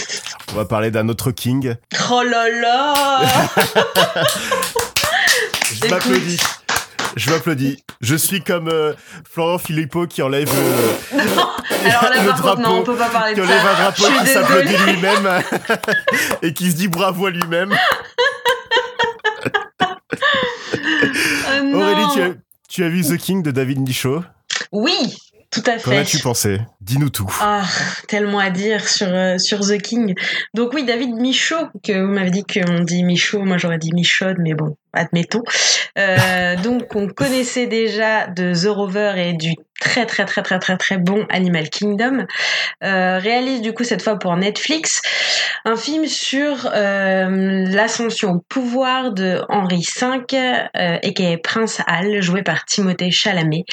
[0.51, 1.75] on va parler d'un autre King.
[2.11, 3.23] Oh là là
[5.73, 6.39] Je m'applaudis.
[7.17, 7.83] Je m'applaudis.
[7.99, 8.93] Je suis comme euh,
[9.29, 11.47] Florent Philippot qui enlève euh, non,
[11.89, 13.71] alors là, le par drapeau, contre, non, on peut pas parler qui de enlève ça.
[13.71, 15.41] un drapeau qui s'applaudit lui-même
[16.43, 17.75] et qui se dit bravo à lui-même.
[21.49, 21.81] Euh, non.
[21.81, 22.29] Aurélie, tu as,
[22.69, 24.23] tu as vu The King de David Michaud
[24.71, 25.15] Oui,
[25.51, 25.97] tout à Qu'en fait.
[25.99, 26.59] as-tu pensé?
[26.81, 27.29] Dis-nous tout.
[27.41, 27.63] Ah,
[28.07, 30.13] tellement à dire sur, euh, sur The King.
[30.53, 34.33] Donc oui, David Michaud, que vous m'avez dit qu'on dit Michaud, moi j'aurais dit Michaud,
[34.39, 35.43] mais bon, admettons.
[35.97, 40.77] Euh, donc on connaissait déjà de The Rover et du très très très très très
[40.77, 42.25] très bon Animal Kingdom.
[42.83, 45.01] Euh, réalise du coup cette fois pour Netflix
[45.65, 50.67] un film sur euh, l'ascension au pouvoir de Henri V
[51.03, 53.65] et qui est Prince Hal, joué par Timothée Chalamet.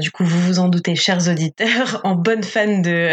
[0.00, 3.12] Du coup, vous vous en doutez, chers auditeurs, en bonne fan de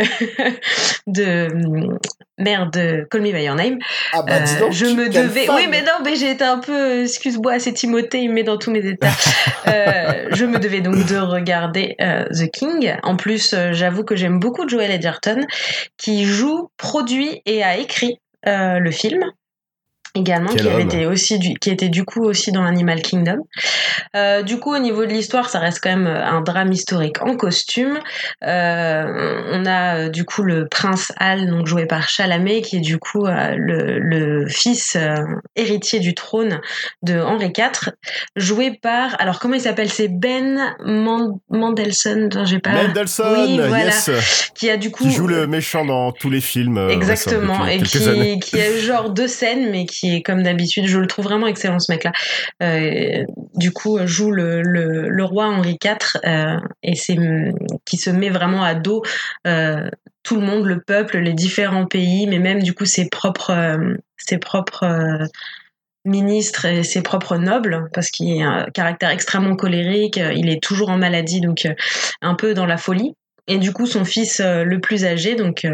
[2.38, 3.80] merde, Call Me by Your Name.
[4.12, 5.50] Ah bah dis donc, Euh, je me devais.
[5.50, 7.04] Oui, mais non, mais j'ai été un peu.
[7.04, 9.08] Excuse-moi, c'est Timothée, il me met dans tous mes états.
[9.65, 12.96] Euh, je me devais donc de regarder euh, The King.
[13.04, 15.46] En plus, j'avoue que j'aime beaucoup Joel Edgerton,
[15.98, 19.24] qui joue, produit et a écrit le film.
[20.15, 23.39] Également, qui, avait été aussi du, qui était du coup aussi dans Animal Kingdom.
[24.15, 27.36] Euh, du coup, au niveau de l'histoire, ça reste quand même un drame historique en
[27.36, 27.99] costume.
[28.45, 32.82] Euh, on a euh, du coup le prince Al, donc joué par Chalamet, qui est
[32.82, 35.15] du coup euh, le, le, fils euh,
[35.56, 36.62] héritier du trône
[37.02, 37.91] de Henri IV,
[38.36, 39.89] joué par, alors comment il s'appelle?
[39.89, 40.76] C'est Ben
[41.49, 42.71] Mandelson, j'ai pas.
[42.71, 44.52] Mendelssohn, oui, voilà, yes.
[44.54, 46.78] Qui a du coup qui joue le méchant dans tous les films.
[46.89, 51.26] Exactement, et qui, qui a genre deux scènes, mais qui comme d'habitude, je le trouve
[51.26, 52.12] vraiment excellent ce mec-là.
[52.62, 53.24] Euh,
[53.56, 57.18] du coup, joue le, roi Henri IV euh, et c'est
[57.86, 59.04] qui se met vraiment à dos
[59.48, 59.89] euh,
[60.24, 63.78] tout le monde, le peuple, les différents pays, mais même du coup ses propres
[64.18, 65.28] ses propres
[66.06, 70.89] ministres et ses propres nobles, parce qu'il a un caractère extrêmement colérique, il est toujours
[70.89, 71.68] en maladie, donc
[72.22, 73.16] un peu dans la folie.
[73.48, 75.68] Et du coup, son fils le plus âgé, donc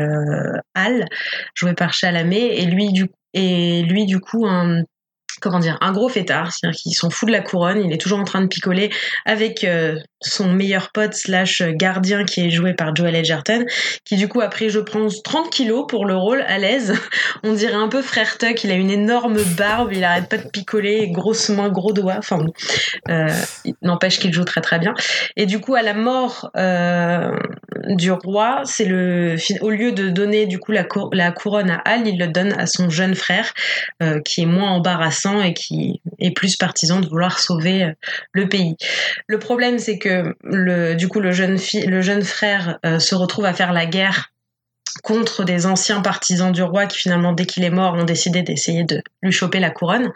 [0.73, 1.05] Al,
[1.53, 4.83] joué par Chalamet, et lui, du et lui, du coup, un,
[5.41, 8.19] comment dire, un gros fêtard, c'est-à-dire qu'il s'en fout de la couronne, il est toujours
[8.19, 8.91] en train de picoler
[9.25, 13.65] avec euh, son meilleur pote slash gardien qui est joué par Joel Edgerton,
[14.05, 16.93] qui du coup a pris, je pense, 30 kilos pour le rôle à l'aise.
[17.43, 20.47] On dirait un peu frère Tuck, il a une énorme barbe, il arrête pas de
[20.47, 22.45] picoler, grosses mains, gros doigts, enfin
[23.09, 23.29] euh,
[23.81, 24.93] n'empêche qu'il joue très très bien.
[25.37, 27.31] Et du coup, à la mort euh,
[27.87, 32.07] du roi, c'est le, au lieu de donner du coup la, la couronne à Al,
[32.07, 33.53] il le donne à son jeune frère,
[34.01, 37.91] euh, qui est moins embarrassant et qui est plus partisan de vouloir sauver euh,
[38.33, 38.75] le pays.
[39.27, 40.08] Le problème, c'est que
[40.43, 41.57] le, du coup, le jeune,
[42.23, 44.31] frère euh, se retrouve à faire la guerre
[45.03, 48.83] contre des anciens partisans du roi qui finalement, dès qu'il est mort, ont décidé d'essayer
[48.83, 50.11] de lui choper la couronne.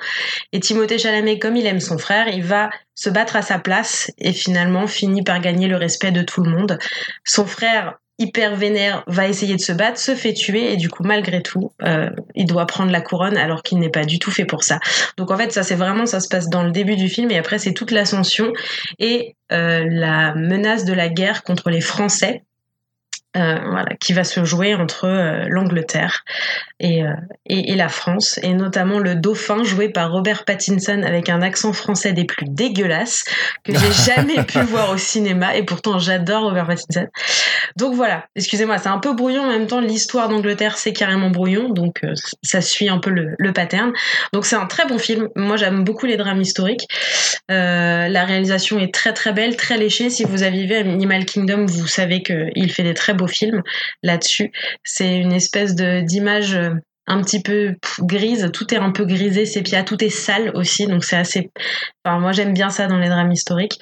[0.52, 4.12] Et Timothée Chalamet, comme il aime son frère, il va se battre à sa place
[4.18, 6.78] et finalement finit par gagner le respect de tout le monde.
[7.24, 11.04] Son frère hyper vénère, va essayer de se battre, se fait tuer et du coup
[11.04, 14.46] malgré tout, euh, il doit prendre la couronne alors qu'il n'est pas du tout fait
[14.46, 14.80] pour ça.
[15.18, 17.38] Donc en fait ça c'est vraiment ça se passe dans le début du film et
[17.38, 18.54] après c'est toute l'ascension
[19.00, 22.44] et euh, la menace de la guerre contre les Français
[23.36, 26.24] euh, voilà, qui va se jouer entre euh, l'Angleterre
[26.80, 27.14] et, euh,
[27.48, 31.74] et, et, la France, et notamment le dauphin joué par Robert Pattinson avec un accent
[31.74, 33.24] français des plus dégueulasses
[33.64, 37.08] que j'ai jamais pu voir au cinéma, et pourtant j'adore Robert Pattinson.
[37.76, 41.70] Donc voilà, excusez-moi, c'est un peu brouillon, en même temps l'histoire d'Angleterre c'est carrément brouillon,
[41.70, 42.02] donc
[42.44, 43.94] ça suit un peu le, le pattern.
[44.32, 46.88] Donc c'est un très bon film, moi j'aime beaucoup les drames historiques.
[47.50, 50.12] la réalisation est très très belle, très léchée.
[50.12, 53.62] Si vous avez vu Animal Kingdom, vous savez qu'il fait des très beaux film
[54.02, 54.52] là-dessus.
[54.84, 56.74] C'est une espèce de d'image euh,
[57.06, 61.04] un petit peu grise, tout est un peu grisé, sépia, tout est sale aussi, donc
[61.04, 61.52] c'est assez.
[62.04, 63.80] Enfin, moi j'aime bien ça dans les drames historiques.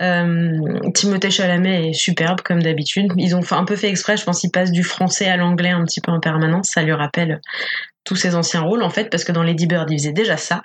[0.00, 0.58] Euh,
[0.92, 3.12] Timothée Chalamet est superbe comme d'habitude.
[3.16, 5.84] Ils ont un peu fait exprès, je pense qu'ils passent du français à l'anglais un
[5.84, 6.70] petit peu en permanence.
[6.72, 7.40] Ça lui rappelle
[8.04, 10.62] tous ses anciens rôles en fait parce que dans Lady Bird il faisait déjà ça.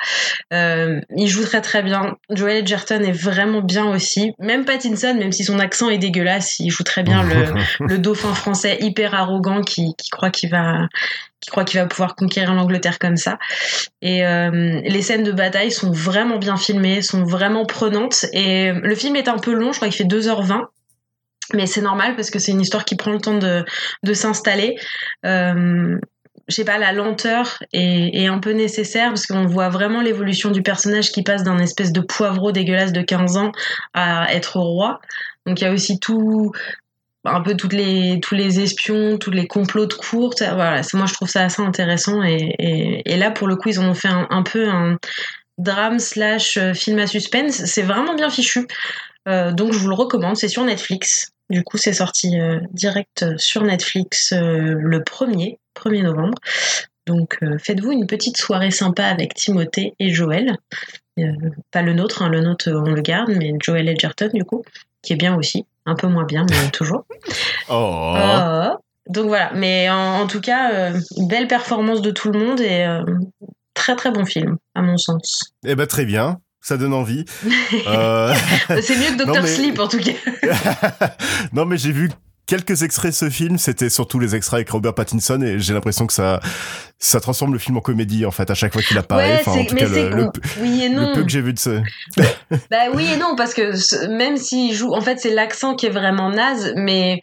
[0.54, 2.18] Euh, il joue très très bien.
[2.30, 4.34] Joel Edgerton est vraiment bien aussi.
[4.40, 7.54] Même Pattinson même si son accent est dégueulasse il joue très bien le,
[7.86, 10.88] le dauphin français hyper arrogant qui, qui croit qu'il va
[11.42, 13.38] qui croit qu'il va pouvoir conquérir l'Angleterre comme ça.
[14.02, 18.26] Et euh, les scènes de bataille sont vraiment bien filmées sont vraiment prenantes.
[18.34, 20.66] Et le film est un peu long je crois qu'il fait 2h20
[21.54, 23.66] mais c'est normal parce que c'est une histoire qui prend le temps de,
[24.04, 24.76] de s'installer.
[25.26, 25.98] Euh,
[26.50, 30.64] je sais pas, la lenteur est, un peu nécessaire parce qu'on voit vraiment l'évolution du
[30.64, 33.52] personnage qui passe d'un espèce de poivreau dégueulasse de 15 ans
[33.94, 35.00] à être roi.
[35.46, 36.52] Donc il y a aussi tout,
[37.24, 40.42] un peu les, tous les espions, tous les complots de courte.
[40.42, 43.94] Voilà, moi je trouve ça assez intéressant et, là pour le coup ils en ont
[43.94, 44.98] fait un, un peu un
[45.60, 47.64] drame slash euh, film à suspense.
[47.66, 48.68] C'est vraiment bien fichu.
[49.28, 51.32] Euh, donc je vous le recommande, c'est sur Netflix.
[51.50, 56.38] Du coup, c'est sorti euh, direct sur Netflix euh, le 1er, 1er novembre.
[57.08, 60.58] Donc, euh, faites-vous une petite soirée sympa avec Timothée et Joël.
[61.72, 64.64] pas le nôtre, hein, le nôtre, on le garde, mais Joël Edgerton, du coup,
[65.02, 65.66] qui est bien aussi.
[65.88, 67.06] Un peu moins bien, mais toujours.
[67.70, 68.16] Oh.
[68.16, 68.76] oh.
[69.08, 72.86] Donc voilà, mais en, en tout cas, belle performance de tout le monde et
[73.74, 75.52] très très bon film, à mon sens.
[75.66, 77.26] Eh ben très bien ça donne envie.
[77.88, 78.34] euh...
[78.82, 79.48] C'est mieux que Doctor mais...
[79.48, 81.16] Sleep en tout cas.
[81.54, 82.10] non mais j'ai vu
[82.46, 86.08] quelques extraits de ce film, c'était surtout les extraits avec Robert Pattinson et j'ai l'impression
[86.08, 86.40] que ça
[86.98, 89.36] ça transforme le film en comédie en fait à chaque fois qu'il apparaît.
[89.36, 91.10] Ouais, enfin, en tout cas, le, le, oui et non.
[91.10, 91.82] le peu que j'ai vu de ce.
[92.72, 95.92] bah oui et non parce que même s'il joue, en fait c'est l'accent qui est
[95.92, 97.22] vraiment naze, mais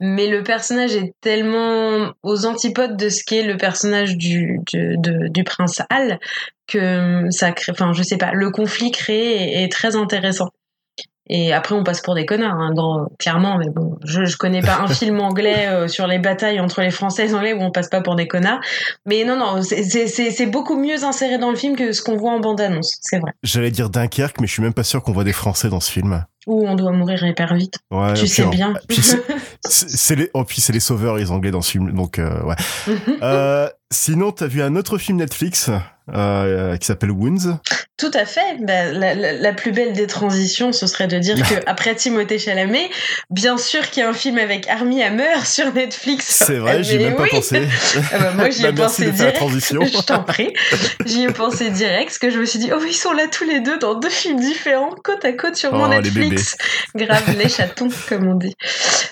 [0.00, 4.60] mais le personnage est tellement aux antipodes de ce qu'est le personnage du,
[5.44, 6.18] prince Hal
[6.66, 10.50] que ça crée, enfin sais pas, le conflit créé est très intéressant.
[11.28, 13.56] Et après, on passe pour des connards, hein, clairement.
[13.56, 16.90] Mais bon, je, je connais pas un film anglais euh, sur les batailles entre les
[16.90, 18.60] Français et les Anglais où on passe pas pour des connards.
[19.06, 22.40] Mais non, non, c'est beaucoup mieux inséré dans le film que ce qu'on voit en
[22.40, 23.32] bande-annonce, c'est vrai.
[23.42, 25.90] J'allais dire Dunkerque, mais je suis même pas sûr qu'on voit des Français dans ce
[25.90, 26.24] film.
[26.46, 27.78] Ou on doit mourir hyper vite.
[27.90, 28.74] Ouais, tu sais bien.
[29.64, 31.92] c'est les, oh, puis c'est les sauveurs, les Anglais dans ce film.
[31.92, 32.56] Donc, euh, ouais.
[33.22, 35.70] euh, sinon, t'as vu un autre film Netflix
[36.12, 37.58] euh, qui s'appelle Wounds.
[37.96, 38.58] Tout à fait.
[38.60, 42.90] Bah, la, plus belle des transitions, ce serait de dire que après Timothée Chalamet,
[43.30, 46.26] bien sûr qu'il y a un film avec Armie Hammer sur Netflix.
[46.26, 47.66] C'est vrai, j'y ai même pas pensé.
[48.12, 49.38] Ah bah, moi, j'y ai bah, pensé direct.
[49.40, 50.52] je t'en prie.
[51.06, 53.44] J'y ai pensé direct, parce que je me suis dit, oh, ils sont là tous
[53.44, 56.56] les deux dans deux films différents, côte à côte sur mon oh, Netflix.
[56.94, 58.54] Grave les chatons, comme on dit.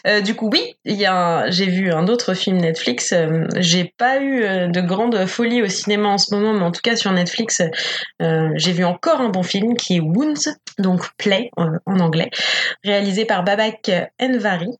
[0.06, 3.12] Euh, du coup, oui, il y a j'ai vu un autre film Netflix.
[3.12, 6.72] Euh, j'ai pas eu euh, de grande folie au cinéma en ce moment, mais en
[6.72, 7.62] tout cas sur Netflix,
[8.20, 12.30] euh, j'ai vu encore un bon film qui est Wounds, donc Play euh, en anglais,
[12.84, 14.70] réalisé par Babak Envari,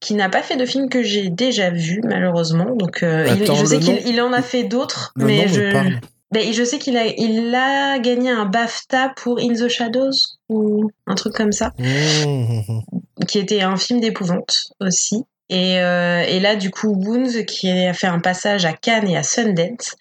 [0.00, 2.74] qui n'a pas fait de film que j'ai déjà vu malheureusement.
[2.74, 5.72] Donc euh, je sais qu'il en a fait d'autres, mais je
[6.30, 10.10] ben, je sais qu'il a, il a gagné un BAFTA pour In the Shadows
[10.48, 12.80] ou un truc comme ça, mmh.
[13.28, 15.24] qui était un film d'épouvante aussi.
[15.50, 19.16] Et, euh, et, là, du coup, Wounds, qui a fait un passage à Cannes et
[19.16, 19.94] à Sundance,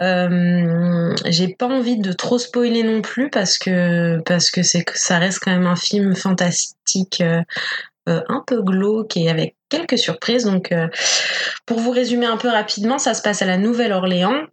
[0.00, 5.40] euh, j'ai pas envie de trop spoiler non plus parce que parce que ça reste
[5.40, 7.42] quand même un film fantastique, euh,
[8.06, 10.44] un peu glauque et avec quelques surprises.
[10.44, 10.72] Donc,
[11.66, 14.46] pour vous résumer un peu rapidement, ça se passe à la Nouvelle-Orléans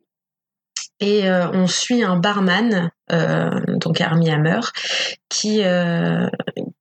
[1.00, 4.60] et on suit un barman, donc Armie Hammer,
[5.30, 5.64] qui,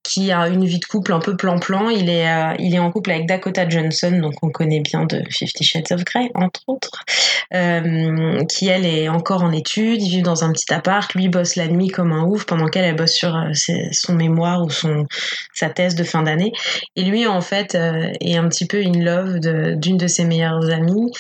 [0.05, 1.89] qui a une vie de couple un peu plan-plan.
[1.89, 5.23] Il est, euh, il est en couple avec Dakota Johnson, donc on connaît bien de
[5.31, 7.05] Fifty Shades of Grey, entre autres,
[7.55, 10.03] euh, qui elle est encore en études.
[10.03, 11.13] Ils vivent dans un petit appart.
[11.15, 13.51] Lui bosse la nuit comme un ouf pendant qu'elle elle bosse sur euh,
[13.93, 15.07] son mémoire ou son
[15.55, 16.53] sa thèse de fin d'année.
[16.97, 19.41] Et lui en fait est un petit peu in love
[19.79, 21.11] d'une de, ses meilleures amies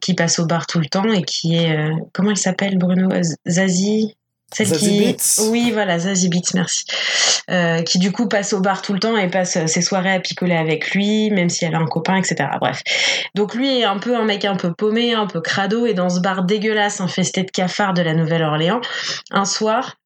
[0.00, 1.76] qui passe au bar tout le temps et qui est
[2.12, 3.08] comment elle s'appelle Bruno
[3.46, 4.07] Zazie
[4.52, 5.16] celle qui,
[5.50, 6.84] oui, voilà, Zazie Beats, merci.
[7.50, 10.20] Euh, qui du coup passe au bar tout le temps et passe ses soirées à
[10.20, 12.48] picoler avec lui, même si elle a un copain, etc.
[12.58, 12.82] Bref.
[13.34, 16.08] Donc lui est un peu un mec un peu paumé, un peu crado, et dans
[16.08, 18.80] ce bar dégueulasse infesté de cafards de la Nouvelle-Orléans,
[19.30, 19.97] un soir,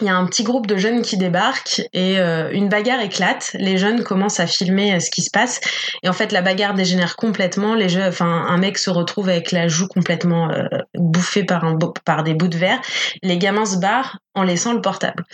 [0.00, 3.50] il y a un petit groupe de jeunes qui débarquent et euh, une bagarre éclate.
[3.54, 5.60] Les jeunes commencent à filmer euh, ce qui se passe
[6.02, 7.74] et en fait la bagarre dégénère complètement.
[7.74, 12.22] Les enfin un mec se retrouve avec la joue complètement euh, bouffée par un par
[12.22, 12.80] des bouts de verre.
[13.22, 15.24] Les gamins se barrent en laissant le portable.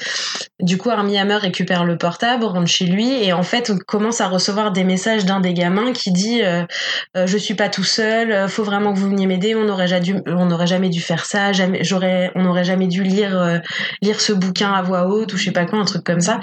[0.61, 4.22] Du coup, Armie Hammer récupère le portable, rentre chez lui et en fait on commence
[4.22, 6.40] à recevoir des messages d'un des gamins qui dit
[7.14, 9.55] je suis pas tout seul, faut vraiment que vous veniez m'aider.
[9.55, 11.53] On n'aurait jamais dû, faire ça.
[11.53, 13.61] J'aurais, on n'aurait jamais dû lire
[14.00, 16.40] lire ce bouquin à voix haute ou je sais pas quoi, un truc comme ça.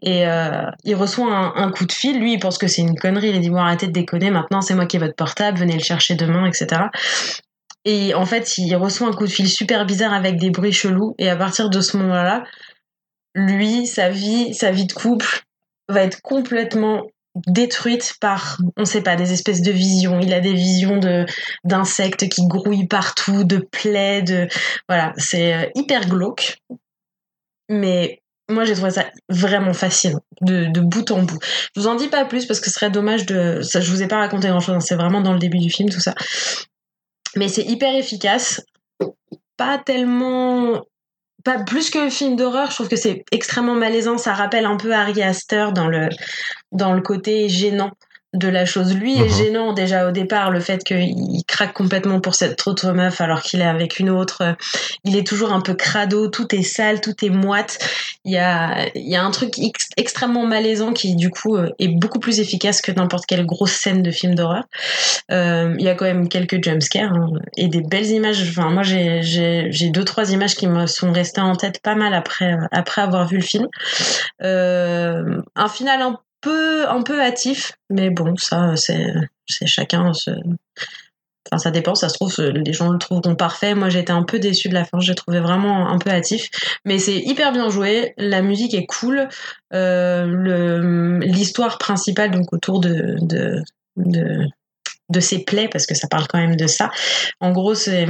[0.00, 2.18] Et euh, il reçoit un, coup de fil.
[2.18, 3.28] Lui, il pense que c'est une connerie.
[3.28, 4.30] Il dit bon, arrêtez de déconner.
[4.30, 5.58] Maintenant, c'est moi qui ai votre portable.
[5.58, 6.84] Venez le chercher demain, etc.
[7.84, 11.14] Et en fait, il reçoit un coup de fil super bizarre avec des bruits chelous.
[11.18, 12.44] Et à partir de ce moment-là,
[13.34, 15.42] lui, sa vie, sa vie de couple
[15.88, 17.02] va être complètement
[17.46, 20.20] détruite par, on sait pas, des espèces de visions.
[20.20, 21.24] Il a des visions de
[21.64, 24.48] d'insectes qui grouillent partout, de plaies, de
[24.88, 26.58] voilà, c'est euh, hyper glauque.
[27.72, 31.38] Mais moi, j'ai trouvé ça vraiment fascinant, de, bout en bout.
[31.74, 33.62] Je vous en dis pas plus parce que ce serait dommage de.
[33.62, 35.70] Ça, je vous ai pas raconté grand chose, hein, c'est vraiment dans le début du
[35.70, 36.14] film, tout ça.
[37.34, 38.60] Mais c'est hyper efficace.
[39.56, 40.82] Pas tellement.
[41.44, 44.18] Pas plus que film d'horreur, je trouve que c'est extrêmement malaisant.
[44.18, 46.08] Ça rappelle un peu Harry Astor dans le,
[46.72, 47.90] dans le côté gênant
[48.34, 48.94] de la chose.
[48.94, 49.36] Lui est uh-huh.
[49.36, 53.60] gênant déjà au départ, le fait qu'il craque complètement pour cette autre meuf alors qu'il
[53.60, 54.56] est avec une autre.
[55.04, 57.78] Il est toujours un peu crado, tout est sale, tout est moite.
[58.24, 59.54] Il y a, il y a un truc
[59.96, 64.02] extrêmement malaisant qui du coup euh, est beaucoup plus efficace que n'importe quelle grosse scène
[64.02, 64.64] de film d'horreur.
[65.30, 68.42] Euh, il y a quand même quelques jumpscares hein, et des belles images.
[68.48, 72.56] Enfin, moi j'ai deux trois images qui me sont restées en tête pas mal après
[72.70, 73.66] après avoir vu le film.
[74.42, 76.18] Euh, un final un
[76.50, 79.12] un peu hâtif, mais bon, ça, c'est,
[79.46, 80.12] chacun.
[81.46, 83.74] Enfin, ça dépend, ça se trouve, les gens le trouveront parfait.
[83.74, 86.48] Moi, j'étais un peu déçue de la fin, j'ai trouvé vraiment un peu hâtif.
[86.84, 89.28] Mais c'est hyper bien joué, la musique est cool.
[89.74, 93.62] Euh, l'histoire principale, donc autour de, de,
[93.96, 96.90] de, plaies, parce que ça parle quand même de ça.
[97.40, 98.06] En gros, c'est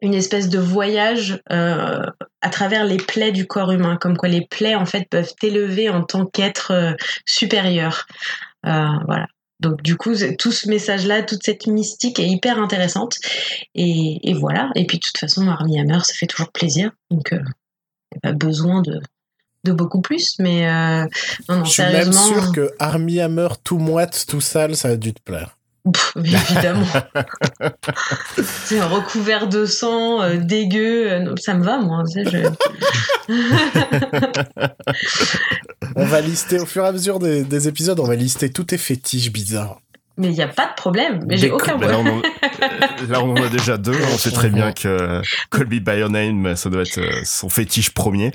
[0.00, 2.06] une espèce de voyage euh,
[2.40, 5.88] à travers les plaies du corps humain, comme quoi les plaies en fait peuvent t'élever
[5.88, 6.92] en tant qu'être euh,
[7.26, 8.06] supérieur.
[8.66, 9.26] Euh, voilà.
[9.60, 13.16] Donc du coup, tout ce message-là, toute cette mystique est hyper intéressante.
[13.74, 14.70] Et, voilà.
[14.76, 16.92] Et puis de toute façon, Armie Hammer, ça fait toujours plaisir.
[17.10, 19.00] Donc il n'y a pas besoin de,
[19.64, 21.04] de beaucoup plus, mais euh,
[21.48, 24.96] non, non, Je suis même sûr que Armie Hammer tout moite, tout sale, ça a
[24.96, 25.57] dû te plaire.
[25.92, 26.86] Pff, évidemment.
[28.64, 32.02] c'est un recouvert de sang, euh, dégueu, euh, non, ça me va, moi.
[32.12, 32.48] tu sais, je-
[35.96, 38.64] On va lister au fur et à mesure des, des épisodes, on va lister tous
[38.64, 39.80] tes fétiches bizarres.
[40.16, 41.24] Mais il n'y a pas de problème.
[41.28, 42.06] Mais j'ai aucun là, problème.
[42.06, 43.96] on en, là, on en a déjà deux.
[44.12, 47.90] On sait très bien que Colby by Your Name, ça doit être euh, son fétiche
[47.90, 48.32] premier.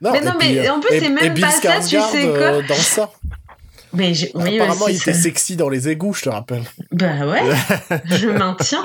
[0.00, 3.10] Mais non, mais en plus, c'est même pas ça, tu sais euh, quoi dans ça.
[3.94, 6.62] Mais oui, Apparemment, il était ça- sexy dans les égouts, je te rappelle.
[6.92, 7.42] Bah ouais,
[8.10, 8.82] je maintiens.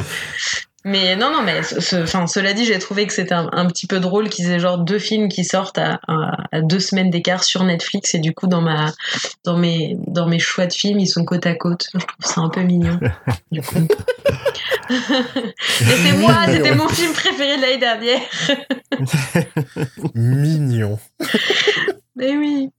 [0.85, 3.65] Mais non, non, mais ce- ce- enfin, cela dit, j'ai trouvé que c'était un, un
[3.65, 7.09] petit peu drôle qu'ils aient genre deux films qui sortent à, à- à deux semaines
[7.09, 8.93] d'écart sur Netflix et du coup dans ma
[9.43, 11.87] dans mes dans mes choix de films ils sont côte à côte.
[11.93, 12.97] Je trouve ça un peu mignon.
[13.51, 13.75] Du coup.
[14.89, 14.95] et
[15.81, 18.21] c'est moi, c'était mon film préféré de l'année dernière.
[20.15, 20.97] Mignon.
[22.15, 22.69] Mais oui.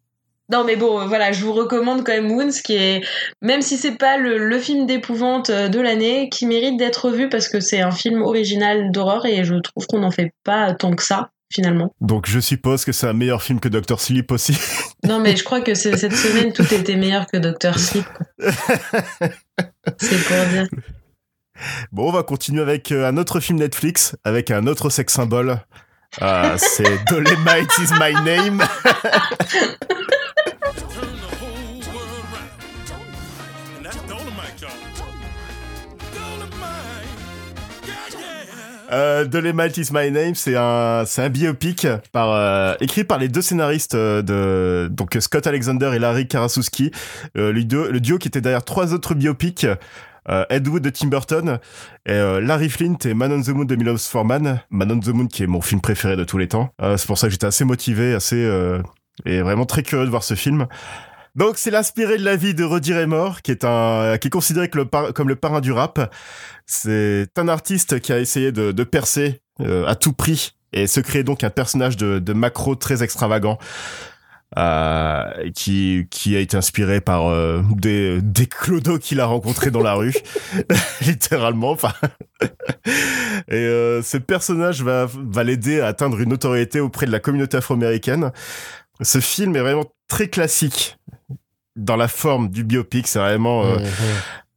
[0.50, 3.04] Non, mais bon, voilà, je vous recommande quand même Wounds, qui est,
[3.40, 7.28] même si c'est pas le, le film d'épouvante euh, de l'année, qui mérite d'être vu
[7.28, 10.94] parce que c'est un film original d'horreur et je trouve qu'on n'en fait pas tant
[10.96, 11.94] que ça, finalement.
[12.00, 14.56] Donc je suppose que c'est un meilleur film que Doctor Sleep aussi.
[15.02, 18.04] Non, mais je crois que cette semaine, tout était meilleur que Doctor Sleep.
[19.98, 20.66] C'est pour dire.
[21.90, 25.58] Bon, on va continuer avec euh, un autre film Netflix, avec un autre sex symbole.
[26.20, 28.62] Euh, c'est Dolemite is my name.
[38.92, 43.28] Euh, Dolemite is my name, c'est un, c'est un biopic par, euh, écrit par les
[43.28, 46.90] deux scénaristes euh, de donc Scott Alexander et Larry Karasowski,
[47.36, 49.66] euh, le, duo, le duo qui était derrière trois autres biopics.
[50.28, 51.58] Euh, Ed Wood de Tim Burton
[52.08, 54.60] euh, Larry Flint et Man on the Moon de Milos Forman.
[54.70, 56.72] Man on the Moon qui est mon film préféré de tous les temps.
[56.82, 58.82] Euh, c'est pour ça que j'étais assez motivé, assez euh,
[59.24, 60.66] et vraiment très curieux de voir ce film.
[61.36, 64.68] Donc c'est l'inspiré de la vie de Roddy Raymore, qui est un qui est considéré
[64.68, 66.12] comme le parrain du rap.
[66.66, 71.00] C'est un artiste qui a essayé de, de percer euh, à tout prix et se
[71.00, 73.58] créer donc un personnage de, de macro très extravagant.
[74.58, 79.82] Euh, qui qui a été inspiré par euh, des des clodos qu'il a rencontrés dans
[79.82, 80.14] la rue.
[81.02, 81.92] Littéralement enfin.
[83.48, 87.58] Et euh, ce personnage va va l'aider à atteindre une notoriété auprès de la communauté
[87.58, 88.32] afro-américaine.
[89.00, 90.98] Ce film est vraiment très classique
[91.76, 93.06] dans la forme du biopic.
[93.06, 93.84] C'est vraiment Mhm.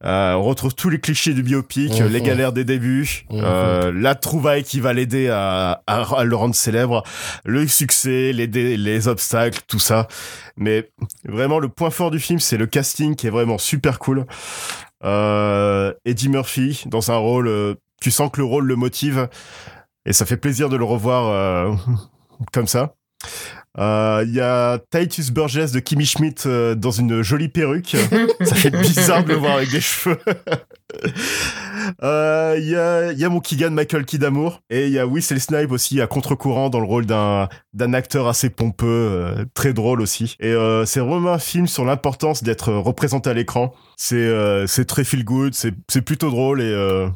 [0.04, 2.08] Euh, on retrouve tous les clichés du biopic, Mhm.
[2.08, 3.40] les galères des débuts, Mhm.
[3.42, 7.02] euh, la trouvaille qui va l'aider à, à, à le rendre célèbre,
[7.44, 10.08] le succès, les, dé- les obstacles, tout ça.
[10.56, 10.90] Mais
[11.24, 14.26] vraiment, le point fort du film, c'est le casting qui est vraiment super cool.
[15.04, 19.28] Euh, Eddie Murphy dans un rôle, euh, tu sens que le rôle le motive
[20.06, 21.74] et ça fait plaisir de le revoir euh,
[22.52, 22.94] comme ça.
[23.78, 27.96] Euh, Il y a Titus Burgess de Kimmy Schmidt euh, dans une jolie perruque.
[28.44, 30.18] Ça fait bizarre de le voir avec des cheveux.
[32.02, 35.38] Euh, Il y, a, y a mon Keegan Michael Kidamour et il y a Wesley
[35.38, 40.00] Snipe aussi à contre-courant dans le rôle d'un d'un acteur assez pompeux, euh, très drôle
[40.00, 40.36] aussi.
[40.40, 43.74] Et euh, c'est vraiment un film sur l'importance d'être représenté à l'écran.
[43.96, 47.08] C'est euh, c'est très feel good, c'est c'est plutôt drôle et euh,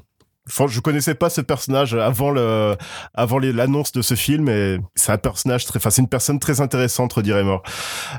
[0.48, 2.76] Enfin, je connaissais pas ce personnage avant le,
[3.14, 6.60] avant l'annonce de ce film et c'est un personnage très, enfin, c'est une personne très
[6.60, 7.62] intéressante, dirais mort.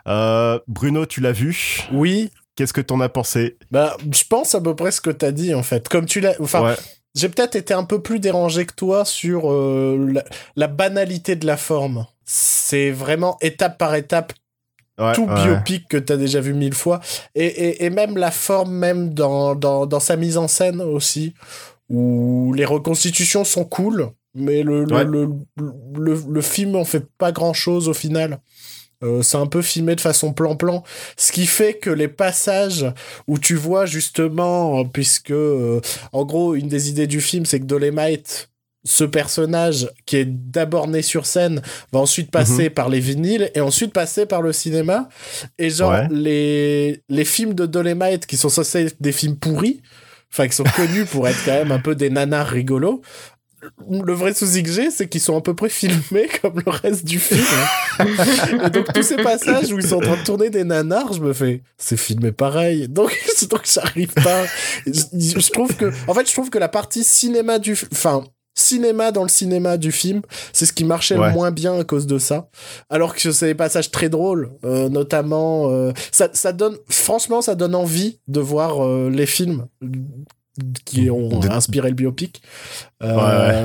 [0.08, 1.88] Euh, Bruno, tu l'as vu?
[1.92, 3.58] Oui, Qu'est-ce que t'en as pensé?
[3.72, 5.88] bah, je pense à peu près ce que t'as dit, en fait.
[5.88, 6.36] Comme tu l'as.
[6.42, 6.76] Enfin, ouais.
[7.16, 10.26] j'ai peut-être été un peu plus dérangé que toi sur euh, la,
[10.58, 12.06] la banalité de la forme.
[12.26, 14.34] C'est vraiment étape par étape
[15.00, 15.42] ouais, tout ouais.
[15.42, 17.00] biopic que t'as déjà vu mille fois.
[17.34, 21.34] Et, et, et même la forme, même dans, dans, dans sa mise en scène aussi,
[21.90, 25.04] où les reconstitutions sont cool, mais le, le, Ouais.
[25.06, 25.30] le,
[25.98, 28.40] le, le film en fait pas grand-chose au final.
[29.02, 30.84] Euh, c'est un peu filmé de façon plan-plan,
[31.16, 32.86] ce qui fait que les passages
[33.28, 35.80] où tu vois justement, puisque euh,
[36.12, 38.50] en gros une des idées du film c'est que Dolemite,
[38.84, 41.62] ce personnage qui est d'abord né sur scène,
[41.94, 45.08] va ensuite passer par les vinyles et ensuite passer par le cinéma.
[45.58, 46.08] Et genre Ouais.
[46.12, 49.82] les les films de Dolemite qui sont censés être des films pourris,
[50.32, 53.02] enfin qui sont connus pour être quand même un peu des nanars rigolos.
[53.90, 57.04] Le vrai souci que j'ai, c'est qu'ils sont à peu près filmés comme le reste
[57.04, 57.44] du film.
[58.66, 61.22] Et donc tous ces passages où ils sont en train de tourner des nanars, je
[61.22, 62.88] me fais, c'est filmé pareil.
[62.88, 63.14] Donc,
[63.50, 64.46] donc j'arrive pas.
[64.86, 68.24] Je, je trouve que, en fait, je trouve que la partie cinéma du, enfin,
[68.56, 70.22] cinéma dans le cinéma du film,
[70.54, 71.28] c'est ce qui marchait Ouais.
[71.28, 72.50] le moins bien à cause de ça.
[72.90, 77.56] Alors que c'est des passages très drôles, euh, notamment, euh, ça, ça donne, franchement, ça
[77.56, 79.68] donne envie de voir euh, les films
[80.86, 82.42] qui ont inspiré le biopic.
[83.02, 83.16] Euh,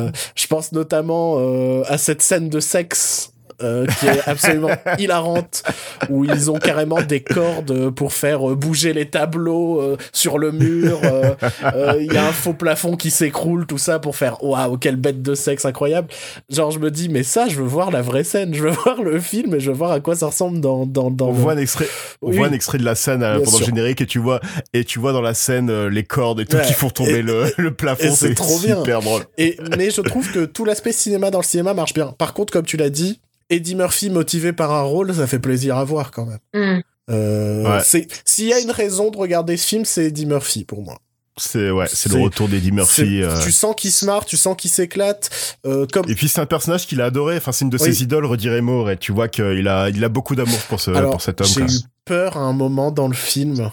[0.07, 3.33] Ouais, Je pense notamment euh, à cette scène de sexe
[3.63, 5.63] euh, qui est absolument hilarante,
[6.11, 10.53] où ils ont carrément des cordes pour faire euh, bouger les tableaux euh, sur le
[10.53, 11.01] mur.
[11.05, 11.35] euh,
[11.75, 14.97] euh, Il y a un faux plafond qui s'écroule, tout ça pour faire waouh, quelle
[14.97, 16.09] bête de sexe incroyable.
[16.51, 19.03] Genre, je me dis, mais ça, je veux voir la vraie scène, je veux voir
[19.03, 20.87] le film et je veux voir à quoi ça ressemble dans.
[20.87, 21.89] dans, dans On le- voit un extrait,
[22.23, 22.37] on Oui.
[22.37, 23.67] voit un extrait de la scène euh, Bien pendant sûr.
[23.67, 24.41] le générique et tu vois
[24.73, 26.65] et tu vois dans la scène euh, les cordes et tout Ouais.
[26.67, 28.15] qui font tomber Et- le, le plafond.
[28.15, 28.77] c'est trop bien.
[28.79, 29.23] super drôle.
[29.39, 32.15] Et, mais je trouve que tout l'aspect cinéma dans le cinéma marche bien.
[32.19, 33.21] Par contre, comme tu l'as dit,
[33.51, 36.39] Eddie Murphy motivé par un rôle, ça fait plaisir à voir quand même.
[36.55, 36.81] Hmm.
[37.11, 37.83] Euh, Ouais.
[37.85, 40.99] c'est S'il y a une raison de regarder ce film, c'est Eddie Murphy pour moi.
[41.37, 43.21] C'est ouais, c'est le retour d'Eddie Murphy.
[43.23, 43.43] Euh.
[43.43, 45.59] Tu sens qu'il se marre, tu sens qu'il s'éclate.
[45.67, 46.09] Euh, comme...
[46.09, 47.37] Et puis c'est un personnage qu'il a adoré.
[47.37, 47.93] Enfin, c'est une de Oui.
[47.93, 48.91] ses idoles, redire Moore.
[48.93, 51.49] Et tu vois qu'il a, il a beaucoup d'amour pour ce, Alors, pour cet homme.
[51.49, 53.69] j'ai eu peur à un moment dans le film.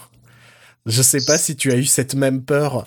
[0.86, 2.86] Je sais pas si tu as eu cette même peur.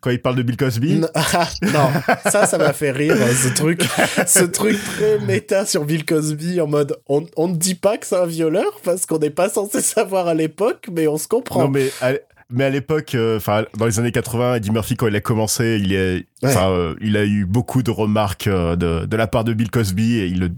[0.00, 1.88] Quand il parle de Bill Cosby, N- Ah, non,
[2.30, 3.82] ça, ça m'a fait rire, euh, ce truc,
[4.26, 8.04] ce truc très méta sur Bill Cosby en mode, on, on ne dit pas que
[8.06, 11.62] c'est un violeur parce qu'on n'est pas censé savoir à l'époque, mais on se comprend.
[11.62, 12.12] non mais à,
[12.50, 15.80] mais à l'époque, euh, enfin dans les années 80, Eddie Murphy quand il a commencé,
[15.82, 19.54] il est, euh, il a eu beaucoup de remarques euh, de, de la part de
[19.54, 20.50] Bill Cosby et il, le-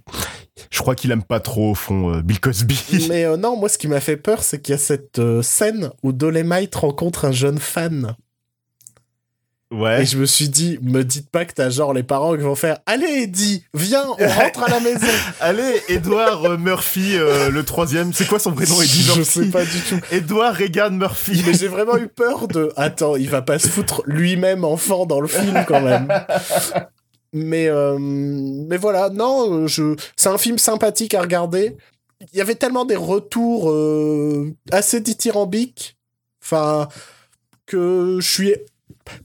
[0.70, 2.78] je crois qu'il aime pas trop au fond euh, Bill Cosby.
[3.08, 5.42] Mais euh, non, moi, ce qui m'a fait peur, c'est qu'il y a cette euh,
[5.42, 8.16] scène où Dolemite rencontre un jeune fan.
[9.72, 10.02] Ouais.
[10.02, 12.54] Et je me suis dit, me dites pas que t'as genre les parents qui vont
[12.54, 15.06] faire Allez, Eddie, viens, on rentre à la maison.
[15.40, 18.12] Allez, Edward euh, Murphy, euh, le troisième.
[18.12, 19.98] C'est quoi son prénom, Eddie je Murphy sais pas du tout.
[20.12, 21.42] Edward Reagan Murphy.
[21.44, 22.72] Mais j'ai vraiment eu peur de.
[22.76, 26.08] Attends, il va pas se foutre lui-même enfant dans le film quand même.
[27.36, 29.94] Mais, euh, mais voilà, non, euh, je...
[30.16, 31.76] c'est un film sympathique à regarder.
[32.32, 35.98] Il y avait tellement des retours euh, assez dithyrambiques,
[36.42, 36.88] enfin,
[37.66, 38.54] que je suis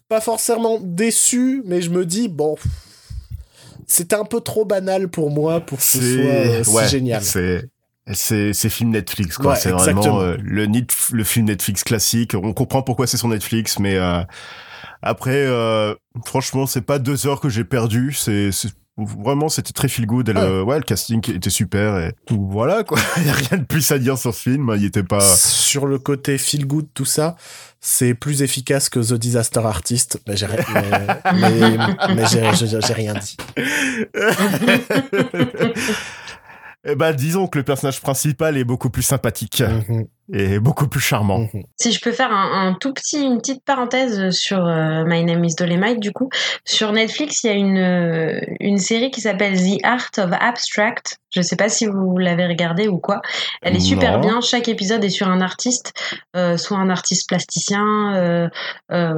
[0.09, 2.57] pas forcément déçu, mais je me dis, bon,
[3.87, 7.23] c'était un peu trop banal pour moi pour que ce soit si ouais, génial.
[7.23, 7.69] C'est
[8.11, 9.53] c'est c'est film Netflix quoi.
[9.53, 12.33] Ouais, c'est vraiment euh, le le film Netflix classique.
[12.35, 13.97] On comprend pourquoi c'est sur Netflix, mais
[15.01, 15.93] après, euh,
[16.25, 18.13] franchement, c'est pas deux heures que j'ai perdu.
[18.13, 18.49] C'est
[18.97, 20.29] vraiment c'était très feel good.
[20.29, 21.97] Et le, ouais, le casting était super.
[21.97, 22.99] Et voilà quoi.
[23.17, 24.73] Il y a rien de plus à dire sur ce film.
[24.77, 25.21] Il était pas.
[25.21, 27.35] sur le côté feel good, tout ça,
[27.79, 30.19] c'est plus efficace que The Disaster Artist.
[30.27, 30.47] Mais j'ai
[31.33, 31.77] mais,
[32.15, 33.37] mais- rien dit.
[36.83, 40.99] Eh ben, disons que le personnage principal est beaucoup plus sympathique Mhm, et beaucoup plus
[40.99, 41.39] charmant.
[41.53, 41.63] mhm.
[41.77, 45.43] Si je peux faire un, un tout petit, une petite parenthèse sur euh, My Name
[45.45, 46.29] is Dolemite, du coup,
[46.65, 51.17] sur Netflix, il y a une, euh, une série qui s'appelle The Art of Abstract.
[51.33, 53.21] Je sais pas si vous l'avez regardée ou quoi.
[53.61, 54.19] Elle est super Non.
[54.19, 54.41] bien.
[54.41, 55.93] Chaque épisode est sur un artiste,
[56.35, 58.49] euh, soit un artiste plasticien, euh,
[58.91, 59.13] euh,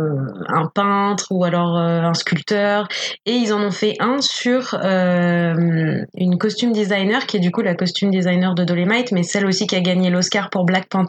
[0.48, 2.88] un peintre ou alors euh, un sculpteur.
[3.26, 7.62] Et ils en ont fait un sur euh, une costume designer qui est du coup
[7.62, 11.03] la costume designer de Dolemite, mais celle aussi qui a gagné l'Oscar pour Black Panther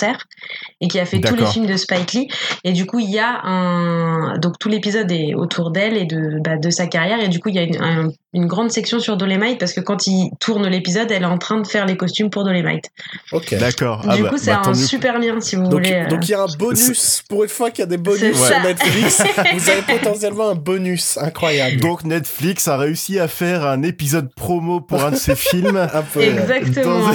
[0.81, 2.29] et qui a fait tous les films de Spike Lee.
[2.65, 4.39] Et du coup, il y a un.
[4.39, 7.21] Donc, tout l'épisode est autour d'elle et de, bah, de sa carrière.
[7.21, 9.81] Et du coup, il y a une, un- une grande section sur Dolemite parce que
[9.81, 12.87] quand il tourne l'épisode, elle est en train de faire les costumes pour Dolemite.
[13.33, 13.55] Ok.
[13.59, 14.01] D'accord.
[14.17, 15.93] du bah- coup, c'est bah, un super lien si vous Donc voulez.
[15.93, 16.09] euh.
[16.09, 17.23] donc il y a un bonus.
[17.29, 18.61] Pour une fois qu'il y a des bonus sur ça.
[18.61, 19.23] Netflix,
[19.55, 21.81] vous avez potentiellement un bonus incroyable.
[21.81, 25.77] Donc Netflix a réussi à faire un épisode promo pour un de ses films.
[25.77, 26.19] un peu.
[26.21, 26.27] ouais.
[26.31, 27.09] Exactement.
[27.09, 27.13] Dans-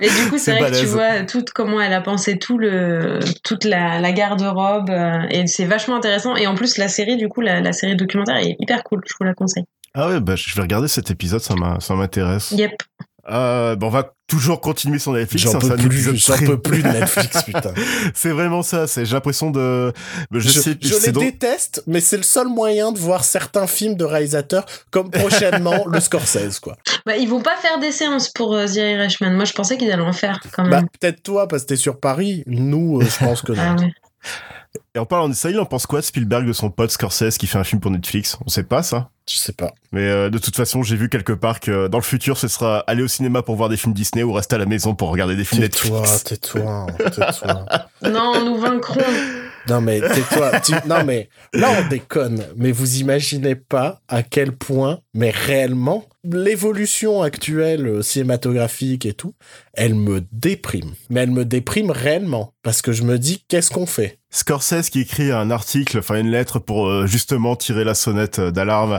[0.00, 0.92] Et du coup, c'est vrai que tu balèze.
[1.54, 6.36] Comment elle a pensé tout le toute la, la garde-robe euh, et c'est vachement intéressant.
[6.36, 9.02] Et en plus, la série, du coup, la, la série documentaire est hyper cool.
[9.06, 9.64] Je vous la conseille.
[9.94, 12.52] Ah ouais, bah, je vais regarder cet épisode, ça m'intéresse.
[12.52, 12.72] Yep.
[13.30, 15.42] Euh, bon, on va toujours continuer sur Netflix.
[15.44, 17.72] J'en hein, peux très- peux plus de Netflix, putain.
[18.14, 18.86] C'est vraiment ça.
[18.86, 19.92] C'est j'ai l'impression de.
[20.30, 20.76] Je, Je, sais.
[20.80, 24.04] je c'est les donc- déteste, mais c'est le seul moyen de voir certains films de
[24.04, 26.76] réalisateurs, comme prochainement le Scorsese, quoi.
[27.06, 29.32] Bah, ils vont pas faire des séances pour euh, The Irishman.
[29.32, 30.88] Moi, je pensais qu'ils allaient en faire quand Bah, même.
[31.00, 32.44] peut-être toi, parce que t'es sur Paris.
[32.46, 33.62] Nous, euh, je pense que non.
[33.62, 33.92] Ah ouais.
[34.94, 37.38] Et en parlant de ça, il en pense quoi de Spielberg de son pote Scorsese
[37.38, 38.36] qui fait un film pour Netflix?
[38.44, 39.10] On sait pas ça?
[39.30, 39.72] Je sais pas.
[39.92, 42.78] Mais euh, de toute façon, j'ai vu quelque part que dans le futur, ce sera
[42.86, 45.36] aller au cinéma pour voir des films Disney ou rester à la maison pour regarder
[45.36, 46.24] des films Tais-toi, Netflix.
[46.24, 47.66] tais-toi, tais-toi.
[48.10, 49.00] Non, nous vaincrons.
[49.68, 50.60] Non mais tais-toi.
[50.60, 52.42] Tu- Non mais là on déconne.
[52.56, 59.34] Mais vous imaginez pas à quel point, mais réellement, l'évolution actuelle euh, cinématographique et tout,
[59.74, 60.94] elle me déprime.
[61.10, 64.17] Mais elle me déprime réellement parce que je me dis qu'est-ce qu'on fait?
[64.30, 68.50] Scorsese qui écrit un article, enfin une lettre pour euh, justement tirer la sonnette euh,
[68.50, 68.98] d'alarme,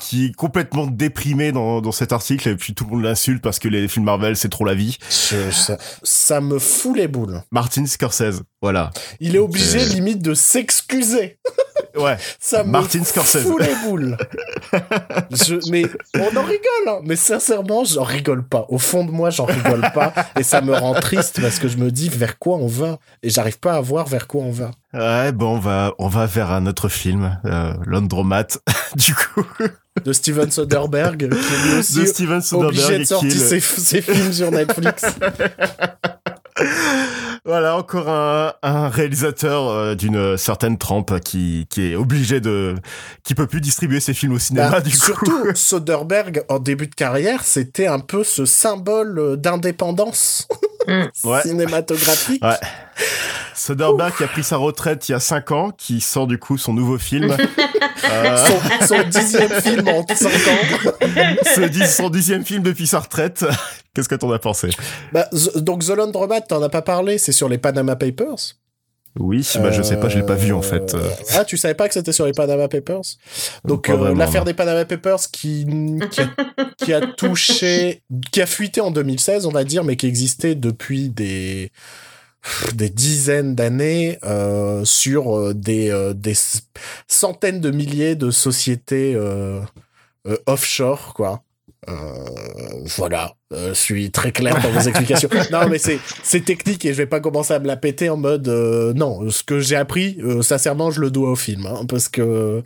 [0.00, 3.58] qui est complètement déprimé dans, dans cet article et puis tout le monde l'insulte parce
[3.58, 4.98] que les films Marvel c'est trop la vie.
[5.08, 7.40] Je- ça, ça me fout les boules.
[7.50, 8.90] Martin Scorsese, voilà.
[9.18, 9.84] Il est obligé Euh.
[9.94, 11.38] limite de s'excuser.
[11.96, 12.18] Ouais.
[12.38, 13.42] Ça me Martin Scorsese.
[13.42, 14.18] fout les boules.
[15.30, 17.00] Je- mais on en rigole, hein.
[17.04, 18.66] mais sincèrement, j'en rigole pas.
[18.68, 20.12] Au fond de moi, j'en rigole pas.
[20.38, 22.98] Et ça me rend triste parce que je me dis vers quoi on va.
[23.22, 24.65] Et j'arrive pas à voir vers quoi on va.
[24.92, 28.46] Ouais, bon, on va, on va vers un autre film, euh, L'Andromat,
[28.96, 29.44] du coup,
[30.04, 34.32] De Steven Soderbergh, qui est lui aussi de Steven obligé de sortir ses, ses films
[34.32, 35.04] sur Netflix.
[37.46, 42.74] Voilà, encore un, un réalisateur euh, d'une certaine trempe qui, qui est obligé de,
[43.22, 44.96] qui peut plus distribuer ses films au cinéma, Bah, du coup.
[44.96, 50.48] surtout, Soderbergh, en début de carrière, c'était un peu ce symbole euh, d'indépendance
[51.24, 51.42] Ouais.
[51.42, 52.44] cinématographique.
[52.44, 52.54] Ouais.
[53.54, 56.58] Soderbergh qui a pris sa retraite il y a 5 ans, qui sort du coup
[56.58, 57.36] son nouveau film.
[58.08, 61.66] Euh, Son, son dixième film en 5 ans.
[61.68, 63.44] dix- son dixième film depuis sa retraite.
[63.94, 64.68] Qu'est-ce que t'en as pensé?
[65.12, 65.26] Bah,
[65.56, 68.56] donc The Laundromat, t'en as pas parlé, c'est sur les Panama Papers.
[69.18, 70.94] Oui, bah, je sais pas, je l'ai pas vu en fait.
[70.94, 73.00] Euh, Ah, tu savais pas que c'était sur les Panama Papers
[73.64, 75.66] Donc Pas euh, l'affaire des Panama Papers qui,
[76.10, 76.28] qui, a,
[76.76, 81.08] qui a touché, qui a fuité en 2016, on va dire, mais qui existait depuis
[81.08, 81.70] des
[82.74, 86.34] des dizaines d'années euh, sur euh, des, euh, des
[87.08, 89.60] centaines de milliers de sociétés euh,
[90.28, 91.42] euh, offshore, quoi.
[91.88, 91.94] Euh,
[92.96, 95.28] voilà, Euh, je suis très clair dans mes explications.
[95.52, 98.16] Non, mais c'est c'est technique et je vais pas commencer à me la péter en
[98.16, 99.30] mode euh, non.
[99.30, 102.62] Ce que j'ai appris, sincèrement, je le dois au film, hein, parce que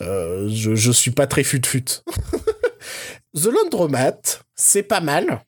[0.00, 1.84] je je suis pas très fut fut.
[3.36, 5.42] The Laundromat, c'est pas mal,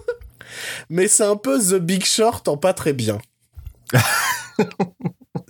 [0.90, 3.18] mais c'est un peu The Big Short en pas très bien.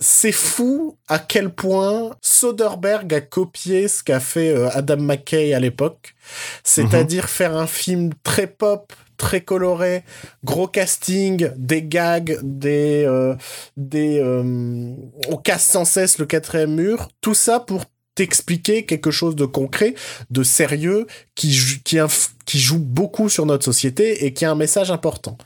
[0.01, 5.59] C'est fou à quel point Soderbergh a copié ce qu'a fait euh, Adam McKay à
[5.59, 6.15] l'époque,
[6.63, 10.03] c'est-à-dire faire un film très pop, très coloré,
[10.43, 13.35] gros casting, des gags, des euh,
[13.77, 14.95] des euh,
[15.29, 17.85] on casse sans cesse le quatrième mur, tout ça pour
[18.15, 19.93] t'expliquer quelque chose de concret,
[20.31, 25.37] de sérieux, qui, qui joue beaucoup sur notre société et qui a un message important.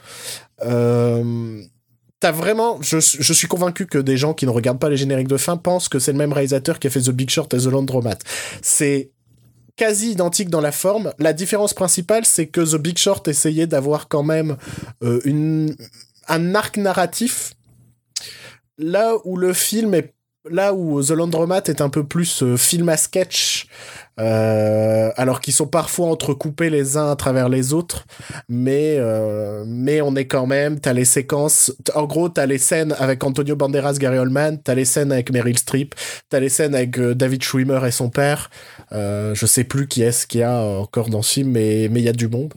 [0.64, 1.62] Euh,
[2.26, 5.38] T'as vraiment, je, suis convaincu que des gens qui ne regardent pas les génériques de
[5.38, 7.68] fin pensent que c'est le même réalisateur qui a fait The Big Short et The
[7.68, 8.18] Laundromat.
[8.64, 9.12] C'est
[9.76, 11.14] quasi identique dans la forme.
[11.20, 14.58] La différence principale, c'est que The Big Short essayait d'avoir quand même
[15.04, 15.76] euh, une,
[16.28, 17.54] un arc narratif.
[18.80, 20.16] Là où le film est
[20.50, 23.68] là où The Laundromat est un peu plus euh, film à sketch,
[24.20, 28.06] euh, alors qu'ils sont parfois entrecoupés les uns à travers les autres,
[28.48, 32.96] mais euh, mais on est quand même, t'as les séquences, en gros t'as les scènes
[33.00, 35.96] avec Antonio Banderas, Gary Oldman, t'as les scènes avec Meryl Streep,
[36.30, 38.50] t'as les scènes avec euh, David Schwimmer et son père,
[38.92, 42.00] euh, je sais plus qui est-ce qu'il y a encore dans ce film, mais mais
[42.00, 42.54] il y a du monde.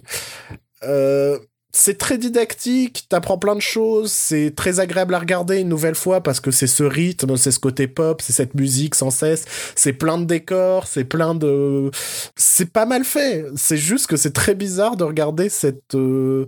[0.85, 1.39] Euh,
[1.73, 6.23] c'est très didactique, t'apprends plein de choses, c'est très agréable à regarder une nouvelle fois
[6.23, 9.45] parce que c'est ce rythme, c'est ce côté pop, c'est cette musique sans cesse,
[9.75, 11.91] c'est plein de décors, c'est plein de...
[12.37, 16.47] C'est pas mal fait, c'est juste que c'est très bizarre de regarder cette, euh,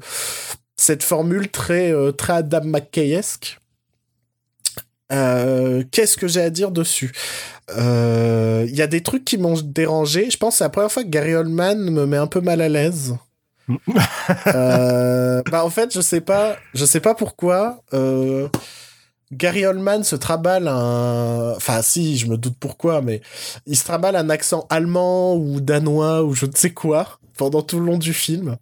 [0.76, 3.60] cette formule très, euh, très Adam McKay-esque.
[5.12, 7.12] Euh, Qu'est-ce que j'ai à dire dessus?
[7.76, 10.30] Il y a des trucs qui m'ont dérangé.
[10.30, 12.60] Je pense que c'est la première fois que Gary Oldman me met un peu mal
[12.60, 13.14] à l'aise.
[14.46, 17.82] Euh, bah en fait, je sais pas, je sais pas pourquoi.
[17.94, 18.48] Euh,
[19.32, 23.20] Gary Oldman se traballe un, enfin si, je me doute pourquoi, mais
[23.66, 27.78] il se traballe un accent allemand ou danois ou je ne sais quoi pendant tout
[27.78, 28.56] le long du film.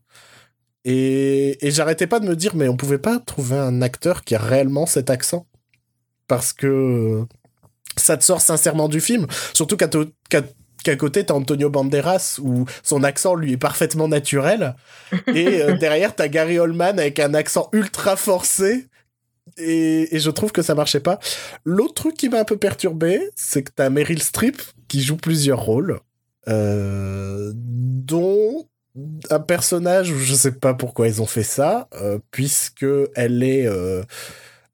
[0.85, 4.35] Et, et j'arrêtais pas de me dire, mais on pouvait pas trouver un acteur qui
[4.35, 5.47] a réellement cet accent
[6.29, 7.25] parce que
[7.97, 9.27] ça te sort sincèrement du film.
[9.55, 9.89] Surtout qu'à
[10.83, 14.75] qu'à côté, t'as Antonio Banderas, où son accent, lui, est parfaitement naturel.
[15.35, 18.87] Et euh, derrière, t'as Gary Oldman avec un accent ultra forcé.
[19.57, 21.19] Et, et je trouve que ça marchait pas.
[21.65, 25.61] L'autre truc qui m'a un peu perturbé, c'est que t'as Meryl Streep qui joue plusieurs
[25.61, 26.01] rôles,
[26.49, 28.67] euh, dont
[29.31, 33.67] un personnage où je sais pas pourquoi ils ont fait ça, euh, puisque elle est,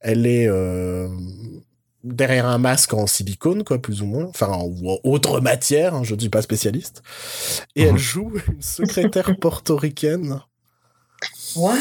[0.04, 1.08] elle est euh,
[2.04, 6.02] derrière un masque en silicone, quoi, plus ou moins, enfin, ou en autre matière, hein,
[6.04, 7.02] je ne suis pas spécialiste,
[7.74, 7.88] et Mhm.
[7.90, 10.40] elle joue une secrétaire portoricaine.
[11.56, 11.76] What?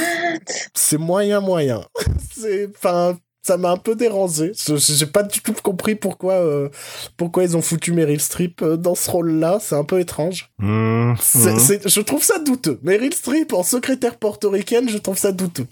[0.74, 1.84] C'est moyen, moyen.
[2.36, 4.54] C'est, enfin, ça m'a un peu dérangé.
[4.56, 6.70] Je- J'ai pas du tout compris pourquoi, euh,
[7.18, 9.58] pourquoi ils ont foutu Meryl Streep euh, dans ce rôle-là.
[9.62, 10.50] C'est un peu étrange.
[10.60, 12.80] Mmh, c'est- je trouve ça douteux.
[12.84, 15.68] Meryl Streep en secrétaire portoricaine, je trouve ça douteux.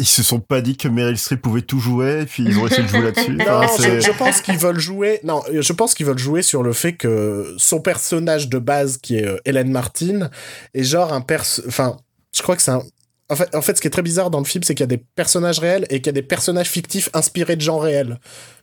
[0.00, 2.66] Ils se sont pas dit que Meryl Streep pouvait tout jouer, et puis ils ont
[2.66, 3.36] essayé de jouer là-dessus.
[3.38, 5.20] Non, Enfin, je, je pense qu'ils veulent jouer.
[5.22, 9.16] Non, je pense qu'ils veulent jouer sur le fait que son personnage de base, qui
[9.18, 10.30] est euh, Hélène Martin,
[10.74, 11.62] est genre un perso.
[11.68, 11.96] Enfin,
[12.34, 12.82] je crois que c'est un.
[13.30, 14.84] en fait, en fait, ce qui est très bizarre dans le film, c'est qu'il y
[14.84, 18.18] a des personnages réels et qu'il y a des personnages fictifs inspirés de gens réels.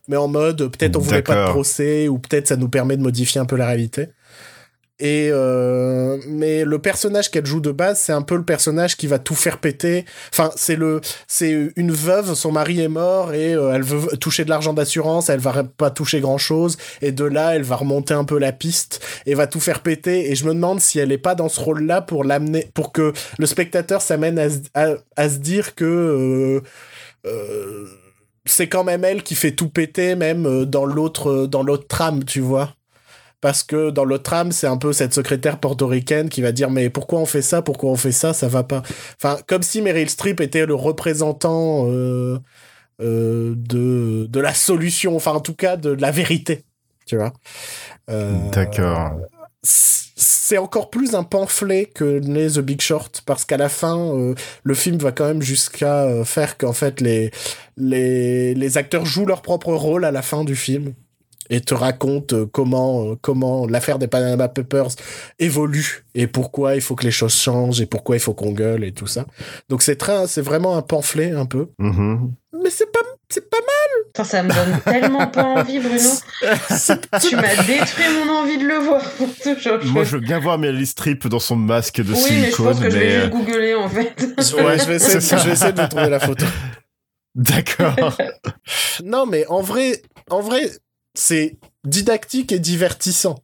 [0.08, 3.02] Mais en mode, peut-être on voulait pas de procès, ou peut-être ça nous permet de
[3.02, 4.08] modifier un peu la réalité.
[5.04, 9.08] Et euh, mais le personnage qu'elle joue de base, c'est un peu le personnage qui
[9.08, 10.04] va tout faire péter.
[10.32, 14.44] Enfin, c'est le, c'est une veuve, son mari est mort et euh, elle veut toucher
[14.44, 16.76] de l'argent d'assurance, elle va pas toucher grand chose.
[17.00, 20.30] Et de là, elle va remonter un peu la piste et va tout faire péter.
[20.30, 23.12] Et je me demande si elle est pas dans ce rôle-là pour l'amener, pour que
[23.38, 26.60] le spectateur s'amène à, se- dire que euh,
[27.26, 27.86] euh,
[28.44, 32.22] c'est quand même elle qui fait tout péter, même euh, dans l'autre, dans l'autre trame,
[32.24, 32.76] tu vois.
[33.42, 36.88] Parce que dans l'autre trame, c'est un peu cette secrétaire portoricaine qui va dire mais
[36.90, 38.82] pourquoi on fait ça, pourquoi on fait ça, ça va pas.
[39.16, 42.38] Enfin, comme si Meryl Streep était le représentant euh,
[43.00, 46.64] euh, de de la solution, enfin en tout cas de la vérité,
[47.04, 47.32] tu vois?
[48.10, 49.10] Euh, D'accord.
[49.64, 54.74] c'est encore plus un pamphlet que les The Big Short parce qu'à la fin le
[54.74, 57.32] film va quand même jusqu'à faire qu'en fait les,
[57.76, 60.94] les les acteurs jouent leur propre rôle à la fin du film
[61.52, 64.88] et te racontent euh, comment euh, comment l'affaire des Panama Papers
[65.38, 68.82] évolue et pourquoi il faut que les choses changent et pourquoi il faut qu'on gueule
[68.82, 69.26] et tout ça.
[69.68, 71.68] Donc c'est très c'est vraiment un pamphlet un peu.
[71.78, 72.32] Mhm.
[72.64, 73.58] Mais c'est pas c'est pas
[74.12, 75.96] Putain, ça me donne tellement pas envie, Bruno.
[77.22, 79.78] tu m'as détruit mon envie de le voir pour toujours.
[79.86, 82.66] Moi, je veux bien voir Meryl Streep dans son masque de oui, mais je silicone,
[82.66, 84.14] pense que je vais mais, juste euh, googler en fait.
[84.62, 86.44] Ouais, je vais essayer, je vais essayer de vous trouver la photo.
[87.34, 87.96] D'accord.
[89.02, 90.70] Non, mais en vrai, en vrai,
[91.14, 93.42] c'est didactique et divertissant.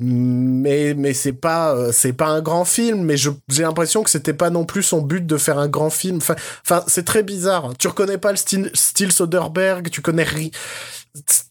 [0.00, 3.02] Mais mais c'est pas euh, c'est pas un grand film.
[3.02, 6.18] Mais j'ai l'impression que c'était pas non plus son but de faire un grand film.
[6.18, 7.72] Enfin, c'est très bizarre.
[7.78, 9.90] Tu reconnais pas le style, style Soderbergh.
[9.90, 10.50] Tu connais rien.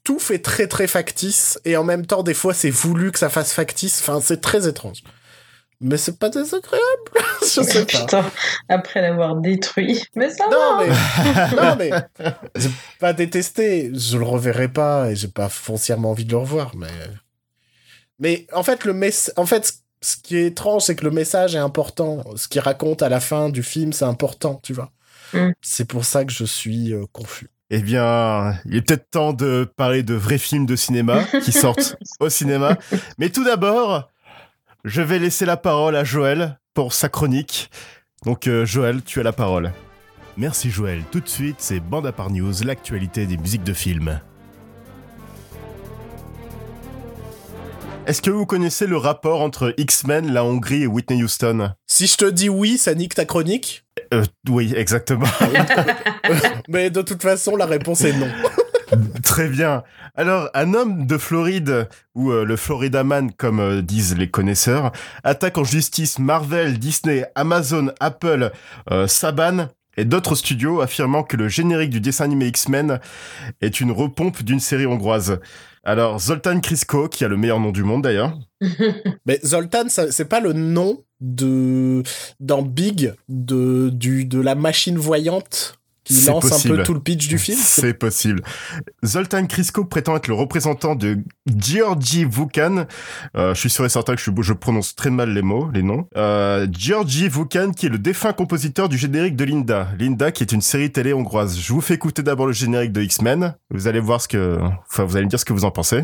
[0.06, 3.30] Tout fait très très factice et en même temps des fois c'est voulu que ça
[3.30, 4.00] fasse factice.
[4.00, 5.04] Enfin, c'est très étrange.
[5.80, 6.82] Mais c'est pas désagréable.
[7.42, 8.00] je sais pas.
[8.00, 8.32] Putain,
[8.68, 10.04] après l'avoir détruit.
[10.16, 10.86] Mais ça Non va.
[10.86, 12.70] mais, non mais, j'ai
[13.00, 16.88] pas détesté, je le reverrai pas et j'ai pas foncièrement envie de le revoir, mais,
[18.20, 19.72] mais en fait le mess, en fait
[20.02, 23.20] ce qui est étrange c'est que le message est important, ce qu'il raconte à la
[23.20, 24.92] fin du film c'est important, tu vois.
[25.34, 25.52] Mm.
[25.62, 27.50] C'est pour ça que je suis euh, confus.
[27.70, 31.98] Eh bien, il est peut-être temps de parler de vrais films de cinéma qui sortent
[32.22, 32.78] au cinéma.
[33.18, 34.10] Mais tout d'abord,
[34.88, 37.70] je vais laisser la parole à Joël pour sa chronique.
[38.26, 39.74] Donc, euh, Joël, tu as la parole.
[40.38, 41.04] Merci Joël.
[41.12, 44.22] Tout de suite, c'est Bande à part News, l'actualité des musiques de films.
[48.06, 51.72] Est-ce que vous connaissez le rapport entre X-Men, la Hongrie et Whitney Houston?
[51.86, 55.28] Si je te dis oui, ça nique ta chronique, euh, Oui, exactement.
[56.70, 58.30] mais de toute façon la réponse est non.
[59.24, 59.84] Très bien.
[60.16, 64.92] Alors, un homme de Floride, ou euh, le Florida Man, comme euh, disent les connaisseurs,
[65.24, 68.52] attaque en justice Marvel, Disney, Amazon, Apple,
[68.92, 69.68] euh, Saban
[69.98, 73.00] et d'autres studios, affirmant que le générique du dessin animé X-Men
[73.62, 75.40] est une repompe d'une série hongroise.
[75.84, 78.38] Alors, Zoltan Krisko, qui a le meilleur nom du monde d'ailleurs,
[79.26, 82.04] Mais Zoltan, c'est pas le nom de
[82.40, 85.77] dans Big de du de la machine voyante?
[86.08, 86.78] Qui lance un possible.
[86.78, 87.58] peu tout le pitch du film.
[87.62, 88.42] C'est possible.
[89.06, 92.86] Zoltan Krisko prétend être le représentant de Georgi Vukan.
[93.36, 95.84] Euh, je suis sûr et certain que je, je prononce très mal les mots, les
[95.84, 96.08] noms.
[96.16, 99.90] Euh, Georgi Vukan, qui est le défunt compositeur du générique de Linda.
[100.00, 101.60] Linda, qui est une série télé hongroise.
[101.60, 103.56] Je vous fais écouter d'abord le générique de X-Men.
[103.70, 106.04] Vous allez voir ce que, enfin, vous allez me dire ce que vous en pensez.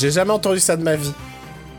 [0.00, 1.12] J'ai jamais entendu ça de ma vie.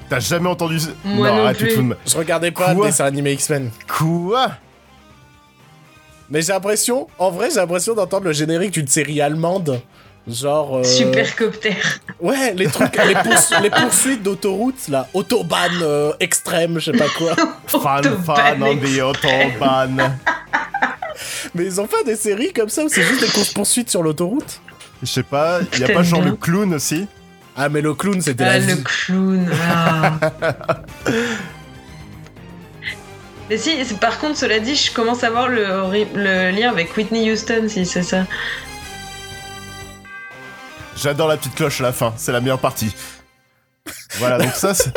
[0.08, 2.90] T'as jamais entendu Moi non arrête, tu te fous de Je regardais pas Quoi le
[2.92, 3.72] dessin animé X-Men.
[3.88, 4.52] Quoi?
[6.30, 9.82] Mais j'ai l'impression, en vrai, j'ai l'impression d'entendre le générique d'une série allemande.
[10.28, 10.78] Genre.
[10.78, 11.76] euh, Supercopter.
[12.20, 13.16] Ouais, les trucs, les,
[13.64, 15.08] les poursuites d'autoroute, là.
[15.16, 17.36] Autobahn euh, extrême, je sais pas quoi.
[17.66, 20.16] Fan, fan, on the autobahn.
[21.56, 24.04] Mais ils ont fait des séries comme ça où c'est juste des courses poursuites sur
[24.04, 24.62] l'autoroute?
[25.02, 27.08] Je sais pas, y a pas genre le clown aussi?
[27.56, 28.84] Ah, mais le clown, c'était Ah, la le vie.
[28.84, 29.50] clown.
[29.70, 30.20] ah.
[33.50, 35.66] Mais si, c'est- par contre, cela dit, je commence à voir le,
[36.16, 38.26] le lien avec Whitney Houston, si c'est ça.
[40.96, 42.96] J'adore la petite cloche à la fin, c'est la meilleure partie.
[44.20, 44.94] Voilà, donc ça, c'est-.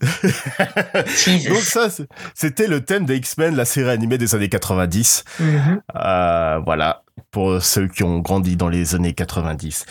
[0.00, 1.88] Donc ça,
[2.34, 5.24] c'était le thème des X-Men, la série animée des années 90.
[5.40, 5.80] Mhm.
[5.96, 9.86] Euh, voilà, pour ceux qui ont grandi dans les années 90.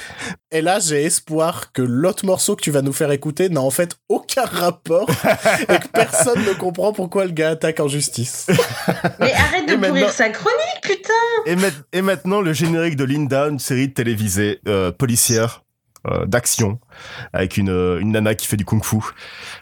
[0.52, 3.70] Et là, j'ai espoir que l'autre morceau que tu vas nous faire écouter n'a en
[3.72, 5.10] fait aucun rapport
[5.70, 8.48] et que personne ne comprend pourquoi le gars attaque en justice.
[9.20, 11.14] Mais arrête de pourrir sa chronique, putain
[11.46, 15.63] Et, ma- et maintenant, le générique de Linda, une série télévisée euh, policière
[16.08, 16.80] euh, d'action
[17.32, 18.98] avec une, une nana qui fait du kung-fu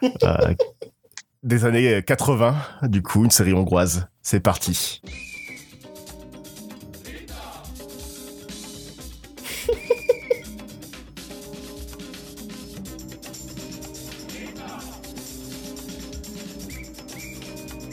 [0.04, 0.54] euh,
[1.44, 2.56] des années 80.
[2.84, 4.08] Du coup, une série hongroise.
[4.22, 5.02] C'est parti.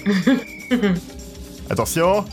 [1.70, 2.24] Attention.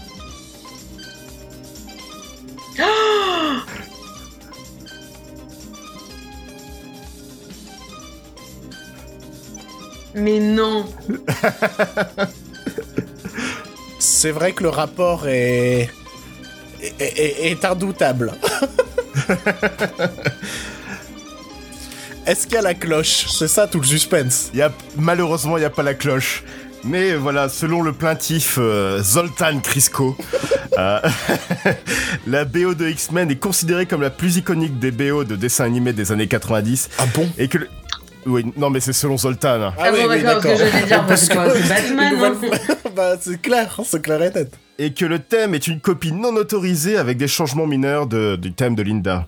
[10.16, 10.86] Mais non
[14.00, 15.90] C'est vrai que le rapport est.
[16.82, 18.34] est, est- est indoutable.
[22.26, 23.26] Est-ce qu'il y a la cloche?
[23.30, 24.50] C'est ça tout le suspense.
[24.54, 26.44] Il y a, malheureusement, il n'y a pas la cloche.
[26.84, 30.16] Mais voilà, selon le plaintif euh, Zoltan Krisko,
[30.78, 31.00] euh,
[32.28, 35.94] la BO de X-Men est considérée comme la plus iconique des BO de dessins animés
[35.94, 37.28] des années 90 Ah bon?
[37.40, 37.70] Et que le-
[38.26, 39.62] oui, non mais c'est selon Zoltan.
[39.62, 39.74] hein.
[39.80, 42.76] Ah bon, d'accord, parce que j'allais dire, bah, Parce c'est que- Batman, hein.
[42.96, 44.52] bah, c'est clair, c'est clair et net.
[44.78, 48.54] Et que le thème est une copie non autorisée avec des changements mineurs de- du
[48.54, 49.28] thème de Linda.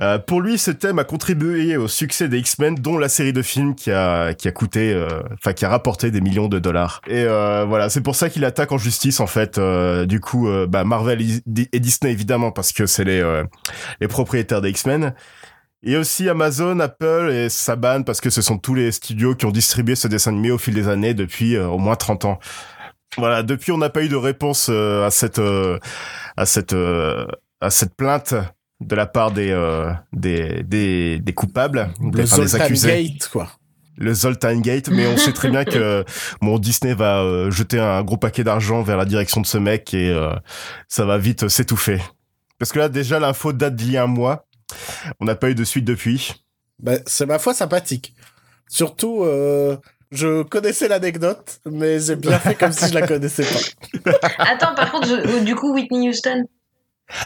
[0.00, 3.42] Euh, pour lui, ce thème a contribué au succès des X-Men, dont la série de
[3.42, 7.00] films qui a qui a coûté, euh, enfin qui a rapporté des millions de dollars.
[7.06, 9.58] Et euh, voilà, c'est pour ça qu'il attaque en justice en fait.
[9.58, 13.44] euh, du coup, euh, bah, Marvel et et Disney évidemment parce que c'est les euh,
[14.00, 15.14] les propriétaires des X-Men.
[15.84, 19.50] Et aussi Amazon, Apple et Saban parce que ce sont tous les studios qui ont
[19.50, 22.38] distribué ce dessin animé au fil des années depuis euh, au moins 30 ans.
[23.18, 25.78] Voilà, depuis on n'a pas eu de réponse euh, à cette euh,
[26.36, 26.74] à cette
[27.60, 28.34] à cette plainte
[28.80, 29.54] de la part des
[30.12, 33.48] des, des des coupables, Le enfin, des Zoltan accusés, Gate, quoi.
[33.96, 36.04] le Zoltan Gate, mais on sait très bien que
[36.42, 39.94] bon Disney va euh, jeter un gros paquet d'argent vers la direction de ce mec
[39.94, 40.32] et euh,
[40.88, 42.00] ça va vite s'étouffer.
[42.58, 44.46] Parce que là déjà l'info date d'il y a un mois,
[45.20, 46.34] on n'a pas eu de suite depuis.
[46.82, 48.14] Bah, c'est ma foi sympathique.
[48.68, 49.76] Surtout, euh,
[50.10, 54.18] je connaissais l'anecdote, mais j'ai bien fait comme si je la connaissais pas.
[54.38, 56.44] Attends, par contre, je- du coup, Whitney Houston.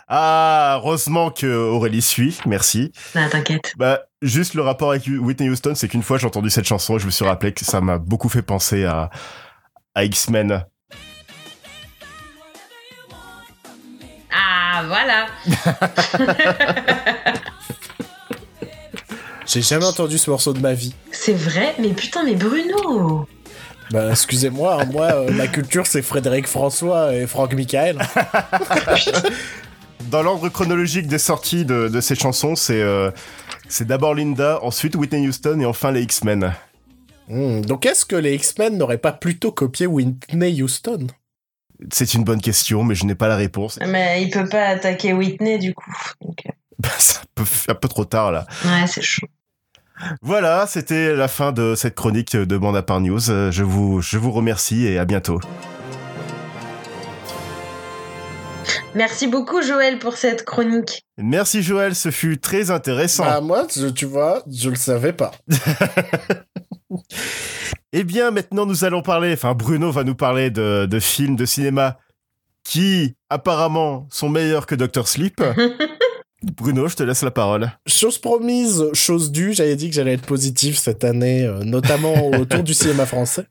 [0.09, 2.93] Ah, heureusement que Aurélie suit, merci.
[3.15, 3.73] Ah, t'inquiète.
[3.77, 6.99] Bah, juste le rapport avec Whitney Houston, c'est qu'une fois j'ai entendu cette chanson et
[6.99, 9.09] je me suis rappelé que ça m'a beaucoup fait penser à,
[9.95, 10.65] à X-Men.
[14.33, 15.27] Ah, voilà.
[19.49, 20.95] J'ai jamais entendu ce morceau de ma vie.
[21.11, 23.27] C'est vrai, mais putain, mais Bruno.
[23.91, 27.99] Bah, excusez-moi, hein, moi, euh, ma culture, c'est Frédéric François et Franck Michael.
[30.11, 33.11] Dans l'ordre chronologique des sorties de, de ces chansons, c'est euh,
[33.69, 36.53] c'est d'abord Linda, ensuite Whitney Houston et enfin les X-Men.
[37.29, 41.07] Hmm, donc, est-ce que les X-Men n'auraient pas plutôt copié Whitney Houston?
[41.93, 43.79] C'est une bonne question, mais je n'ai pas la réponse.
[43.87, 45.93] Mais il peut pas attaquer Whitney, du coup.
[46.23, 48.47] Donc, euh, C'est un peu, un peu trop tard là.
[48.65, 49.27] ouais, c'est chaud.
[50.23, 53.31] Voilà, c'était la fin de cette chronique de Bande à part News.
[53.31, 55.41] Euh, Je vous, je vous remercie et à bientôt.
[58.95, 61.05] Merci beaucoup, Joël, pour cette chronique.
[61.19, 63.25] Merci Joël, ce fut très intéressant.
[63.25, 65.33] Bah, moi, je- tu vois, je le savais pas.
[67.95, 71.47] Eh bien, maintenant, nous allons parler, enfin, Bruno va nous parler de, de films de
[71.47, 71.97] cinéma
[72.63, 75.43] qui, apparemment, sont meilleurs que Doctor Sleep.
[76.43, 77.71] Bruno, je te laisse la parole.
[77.87, 82.63] Chose promise, chose due, j'avais dit que j'allais être positif cette année, euh, notamment autour
[82.63, 83.47] du cinéma français.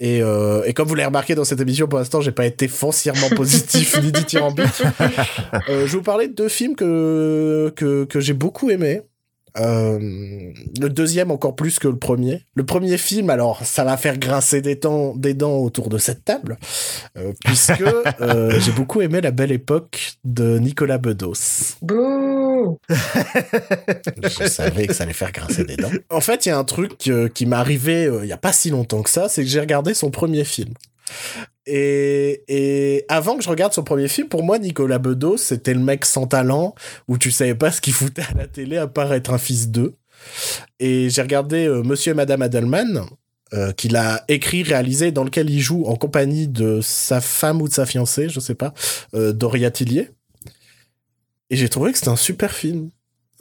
[0.00, 2.66] Et, euh, et comme vous l'avez remarqué dans cette émission, pour l'instant, j'ai pas été
[2.66, 4.82] foncièrement positif ni dithyrambique.
[5.68, 9.02] Euh, je vais vous parler de deux films que, que, que j'ai beaucoup aimés.
[9.58, 9.98] Euh,
[10.80, 12.44] le deuxième encore plus que le premier.
[12.54, 16.24] Le premier film, alors ça va faire grincer des, dents, des dents autour de cette
[16.24, 16.58] table,
[17.16, 17.82] euh, puisque
[18.20, 21.76] euh, j'ai beaucoup aimé La Belle Époque de Nicolas Bedos.
[21.82, 22.78] Bouh
[24.22, 25.90] Je savais que ça allait faire grincer des dents.
[26.10, 28.38] En fait, il y a un truc euh, qui m'est arrivé euh, il y a
[28.38, 30.74] pas si longtemps que ça, c'est que j'ai regardé son premier film.
[31.66, 36.04] Et, avant que je regarde son premier film, pour moi, Nicolas Bedos, c'était le mec
[36.04, 36.74] sans talent,
[37.08, 39.68] où tu savais pas ce qu'il foutait à la télé à part être un fils
[39.68, 39.94] d'eux.
[40.78, 43.06] Et j'ai regardé euh, Monsieur et Madame Adelman,
[43.54, 47.68] euh, qu'il a écrit, réalisé, dans lequel il joue en compagnie de sa femme ou
[47.68, 48.72] de sa fiancée, je sais pas,
[49.14, 50.10] euh, Doria Tillier.
[51.50, 52.90] Et j'ai trouvé que c'était un super film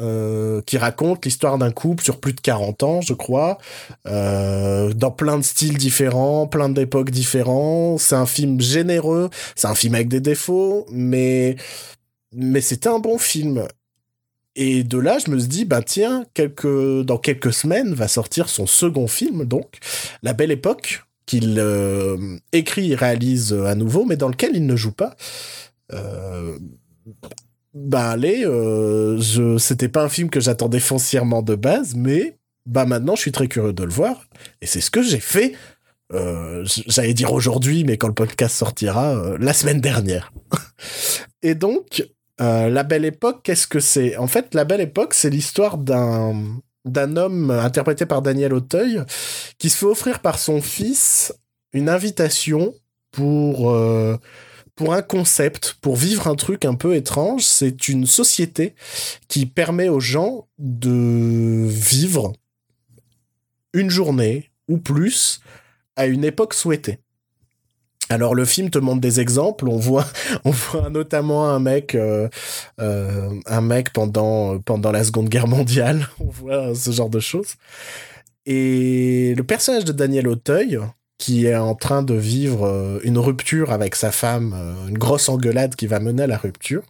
[0.01, 3.59] euh, qui raconte l'histoire d'un couple sur plus de 40 ans, je crois,
[4.07, 7.97] euh, dans plein de styles différents, plein d'époques différents.
[7.99, 11.55] C'est un film généreux, c'est un film avec des défauts, mais
[12.33, 13.67] mais c'était un bon film.
[14.55, 18.65] Et de là, je me suis dit, bah tiens, dans quelques semaines va sortir son
[18.65, 19.77] second film, donc,
[20.23, 24.75] La Belle Époque, qu'il euh, écrit et réalise à nouveau, mais dans lequel il ne
[24.75, 25.15] joue pas.
[27.73, 32.85] Bah allez, euh, je, c'était pas un film que j'attendais foncièrement de base, mais bah
[32.85, 34.25] maintenant je suis très curieux de le voir,
[34.61, 35.53] et c'est ce que j'ai fait.
[36.13, 40.33] Euh, j'allais dire aujourd'hui, mais quand le podcast sortira, euh, la semaine dernière.
[41.41, 42.05] et donc,
[42.39, 44.17] La Belle Époque, qu'est-ce que c'est?
[44.17, 46.35] En fait, La Belle Époque, c'est l'histoire d'un
[46.83, 49.03] d'un homme interprété par Daniel Auteuil
[49.59, 51.31] qui se fait offrir par son fils
[51.73, 52.73] une invitation
[53.11, 53.71] pour
[54.75, 57.43] pour un concept, pour vivre un truc un peu étrange.
[57.43, 58.75] C'est une société
[59.27, 62.33] qui permet aux gens de vivre
[63.73, 65.41] une journée ou plus
[65.95, 66.99] à une époque souhaitée.
[68.11, 69.69] Alors le film te montre des exemples.
[69.69, 70.05] On voit,
[70.43, 72.27] on voit notamment un mec, euh,
[72.79, 76.07] euh, un mec pendant pendant la Seconde Guerre mondiale.
[76.19, 77.55] On voit ce genre de choses.
[78.45, 80.79] Et le personnage de Daniel Auteuil,
[81.21, 85.29] qui est en train de vivre euh, une rupture avec sa femme, euh, une grosse
[85.29, 86.81] engueulade qui va mener à la rupture,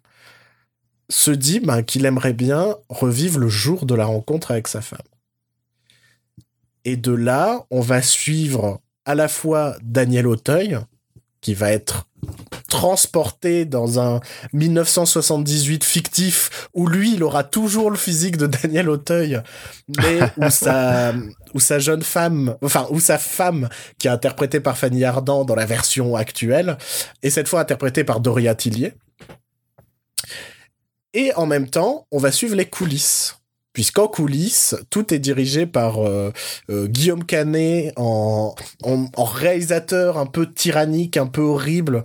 [1.10, 5.00] se dit ben, qu'il aimerait bien revivre le jour de la rencontre avec sa femme.
[6.86, 10.80] Et de là, on va suivre à la fois Daniel Auteuil,
[11.42, 12.08] qui va être
[12.72, 14.22] transporté dans un
[14.54, 19.42] 1978 fictif où lui, il aura toujours le physique de Daniel Auteuil,
[19.98, 21.14] mais où sa,
[21.54, 23.68] où sa jeune femme, enfin, où sa femme,
[24.00, 26.78] qui est interprétée par Fanny Ardant dans la version actuelle,
[27.22, 28.94] est cette fois interprétée par Doria Tillier.
[31.14, 33.36] Et en même temps, on va suivre les coulisses.
[33.74, 36.32] Puisqu'en coulisses, tout est dirigé par euh,
[36.70, 38.54] euh, Guillaume Canet en,
[38.84, 42.04] en, en réalisateur un peu tyrannique, un peu horrible,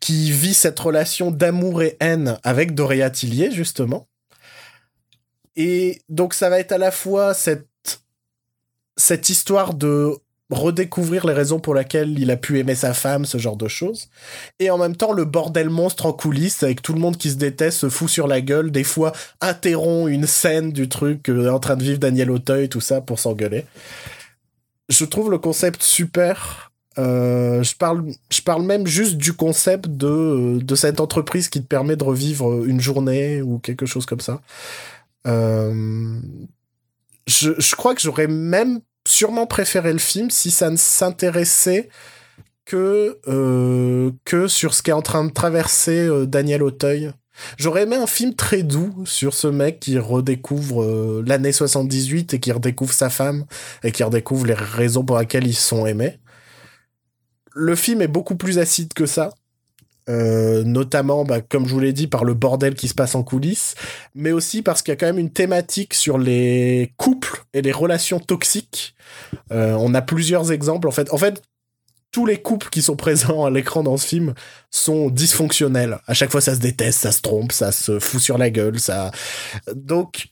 [0.00, 4.08] qui vit cette relation d'amour et haine avec Doria Tillier, justement.
[5.56, 7.66] Et donc ça va être à la fois cette,
[8.96, 10.14] cette histoire de
[10.50, 14.08] redécouvrir les raisons pour lesquelles il a pu aimer sa femme, ce genre de choses.
[14.58, 17.36] Et en même temps, le bordel monstre en coulisses, avec tout le monde qui se
[17.36, 21.60] déteste, se fout sur la gueule, des fois interrompt une scène du truc est en
[21.60, 23.66] train de vivre Daniel Auteuil, tout ça, pour s'engueuler.
[24.88, 26.67] Je trouve le concept super.
[26.98, 31.66] Euh, je parle, je parle même juste du concept de, de cette entreprise qui te
[31.66, 34.40] permet de revivre une journée ou quelque chose comme ça.
[35.26, 36.18] Euh,
[37.26, 41.88] je, crois que j'aurais même sûrement préféré le film si ça ne s'intéressait
[42.64, 47.12] que, euh, que sur ce qu'est en train de traverser euh, Daniel Auteuil.
[47.56, 52.40] J'aurais aimé un film très doux sur ce mec qui redécouvre euh, l'année 78 et
[52.40, 53.46] qui redécouvre sa femme
[53.84, 56.18] et qui redécouvre les raisons pour lesquelles ils sont aimés.
[57.60, 59.30] Le film est beaucoup plus acide que ça.
[60.08, 63.22] Euh, notamment, bah, comme je vous l'ai dit, par le bordel qui se passe en
[63.22, 63.74] coulisses,
[64.14, 67.72] mais aussi parce qu'il y a quand même une thématique sur les couples et les
[67.72, 68.94] relations toxiques.
[69.52, 70.88] Euh, on a plusieurs exemples.
[70.88, 71.42] En fait, en fait,
[72.10, 74.34] tous les couples qui sont présents à l'écran dans ce film
[74.70, 75.98] sont dysfonctionnels.
[76.06, 78.76] À chaque fois, ça se déteste, ça se trompe, ça se fout sur la gueule.
[79.74, 80.28] Donc,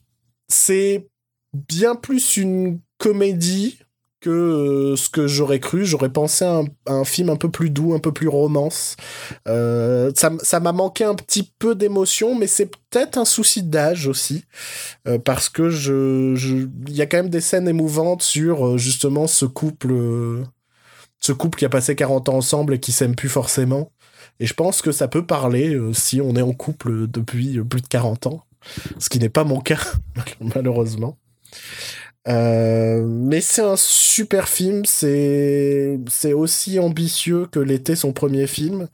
[0.48, 1.06] c'est
[1.52, 3.78] bien plus une comédie
[4.20, 5.84] que euh, ce que j'aurais cru.
[5.84, 8.96] J'aurais pensé à un, film un peu plus doux, un peu plus romance.
[9.48, 14.44] Euh, ça, m'a manqué un petit peu d'émotion, mais c'est peut-être un souci d'âge aussi,
[15.06, 19.26] euh, parce que je, je, y a quand même des scènes émouvantes sur euh, justement
[19.26, 19.94] ce couple,
[21.20, 23.92] ce couple qui a passé 40 ans ensemble et qui s'aime plus forcément.
[24.40, 27.86] Et je pense que ça peut parler si on est en couple depuis plus de
[27.86, 28.44] 40 ans,
[28.98, 29.80] ce qui n'est pas mon cas
[30.40, 31.16] malheureusement.
[32.28, 38.88] Euh, mais c'est un super film, c'est c'est aussi ambitieux que l'était son premier film.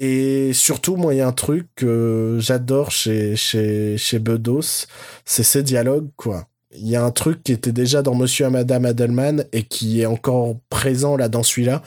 [0.00, 4.86] Et surtout, moi, il y a un truc que j'adore chez, chez, chez Bedos,
[5.24, 6.48] c'est ses dialogues, quoi.
[6.72, 10.00] Il y a un truc qui était déjà dans Monsieur et Madame Adelman et qui
[10.00, 11.82] est encore présent là dans celui-là.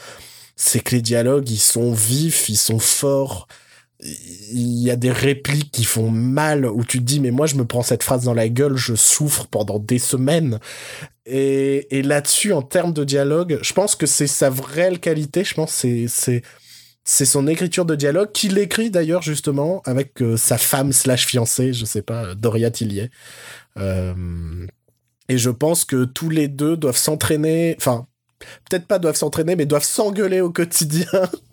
[0.56, 3.48] C'est que les dialogues, ils sont vifs, ils sont forts
[4.00, 7.56] il y a des répliques qui font mal où tu te dis mais moi je
[7.56, 10.60] me prends cette phrase dans la gueule je souffre pendant des semaines.
[11.26, 15.56] Et, et là-dessus en termes de dialogue je pense que c'est sa vraie qualité je
[15.56, 16.43] pense c'est c'est
[17.04, 21.74] c'est son écriture de dialogue qu'il écrit d'ailleurs justement avec euh, sa femme slash fiancée
[21.74, 23.10] je sais pas Doria Tillier.
[23.78, 24.14] Euh,
[25.30, 28.06] et je pense que tous les deux doivent s'entraîner enfin
[28.70, 31.08] peut-être pas doivent s'entraîner mais doivent s'engueuler au quotidien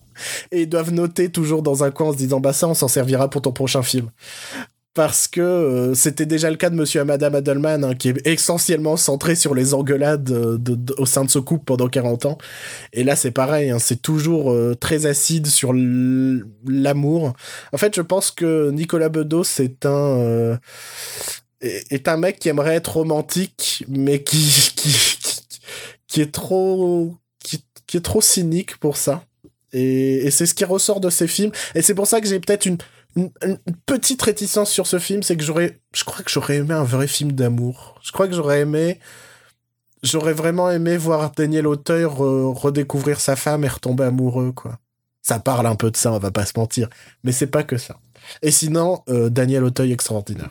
[0.50, 2.88] et ils doivent noter toujours dans un coin en se disant bah ça on s'en
[2.88, 4.10] servira pour ton prochain film
[4.94, 8.26] parce que euh, c'était déjà le cas de Monsieur et Madame Adelman, hein, qui est
[8.26, 10.56] essentiellement centré sur les engueulades euh,
[10.98, 12.38] au sein de ce couple pendant 40 ans.
[12.92, 17.34] Et là, c'est pareil, hein, c'est toujours euh, très acide sur l'amour.
[17.72, 20.58] En fait, je pense que Nicolas Bedos c'est un
[21.60, 24.72] est est un mec qui aimerait être romantique, mais qui
[26.06, 29.24] qui, est trop qui est trop cynique pour ça.
[29.74, 31.50] Et, c'est ce qui ressort de ces films.
[31.74, 32.78] Et c'est pour ça que j'ai peut-être une,
[33.86, 37.06] petite réticence sur ce film, c'est que j'aurais, je crois que j'aurais aimé un vrai
[37.06, 38.00] film d'amour.
[38.02, 38.98] Je crois que j'aurais aimé,
[40.02, 44.78] j'aurais vraiment aimé voir Daniel Auteuil re- redécouvrir sa femme et retomber amoureux, quoi.
[45.22, 46.88] Ça parle un peu de ça, on va pas se mentir.
[47.22, 47.98] Mais c'est pas que ça.
[48.42, 50.50] Et sinon, euh, Daniel Auteuil extraordinaire.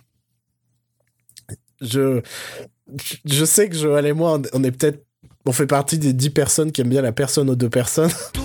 [1.81, 2.21] Je,
[3.25, 5.05] je sais que Joël et moi, on- on est peut-être,
[5.45, 8.11] on fait partie des dix personnes qui aiment bien la personne aux deux personnes.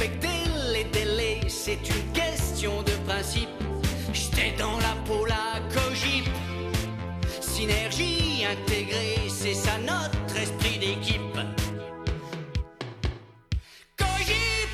[0.00, 0.28] Respecter
[0.72, 3.50] les délais, c'est une question de principe.
[4.14, 6.24] J'étais dans la peau la COGIP.
[7.42, 11.20] Synergie intégrée, c'est ça notre esprit d'équipe.
[13.98, 14.68] COGIP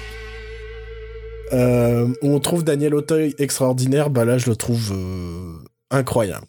[1.54, 5.58] euh, on trouve Daniel Auteuil extraordinaire, bah là je le trouve euh,
[5.90, 6.46] incroyable.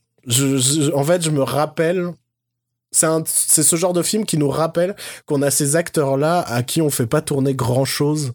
[0.93, 2.13] En fait, je me rappelle,
[2.91, 6.91] c'est ce genre de film qui nous rappelle qu'on a ces acteurs-là à qui on
[6.91, 8.33] fait pas tourner grand-chose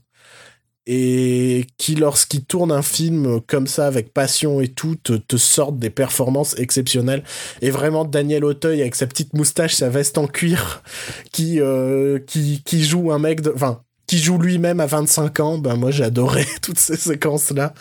[0.87, 5.79] et qui, lorsqu'ils tournent un film comme ça avec passion et tout, te, te sortent
[5.79, 7.23] des performances exceptionnelles.
[7.61, 10.83] Et vraiment, Daniel Auteuil avec sa petite moustache, sa veste en cuir,
[11.33, 15.59] qui, euh, qui, qui joue un mec de, enfin, qui joue lui-même à 25 ans,
[15.59, 17.75] ben moi adoré toutes ces séquences-là.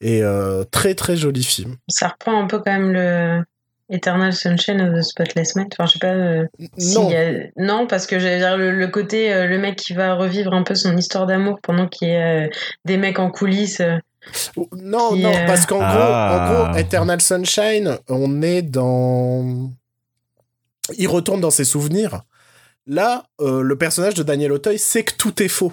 [0.00, 1.76] Et euh, très très joli film.
[1.88, 3.42] Ça reprend un peu quand même le
[3.94, 5.68] Eternal Sunshine of the Spotless Mind.
[5.72, 6.12] Enfin, je sais pas.
[6.14, 6.46] euh,
[6.94, 9.92] Non, y a- non, parce que j'allais dire le, le côté, euh, le mec qui
[9.94, 12.48] va revivre un peu son histoire d'amour pendant qu'il y a euh,
[12.84, 13.80] des mecs en coulisses.
[13.80, 13.96] euh.
[14.72, 15.94] non, qui, non, euh, parce qu'en Ah.
[16.48, 19.70] gros, en gros, Eternal Sunshine, on est dans.
[20.98, 22.22] Il retourne dans ses souvenirs.
[22.86, 25.72] Là, euh, le personnage de Daniel Auteuil sait que tout est faux.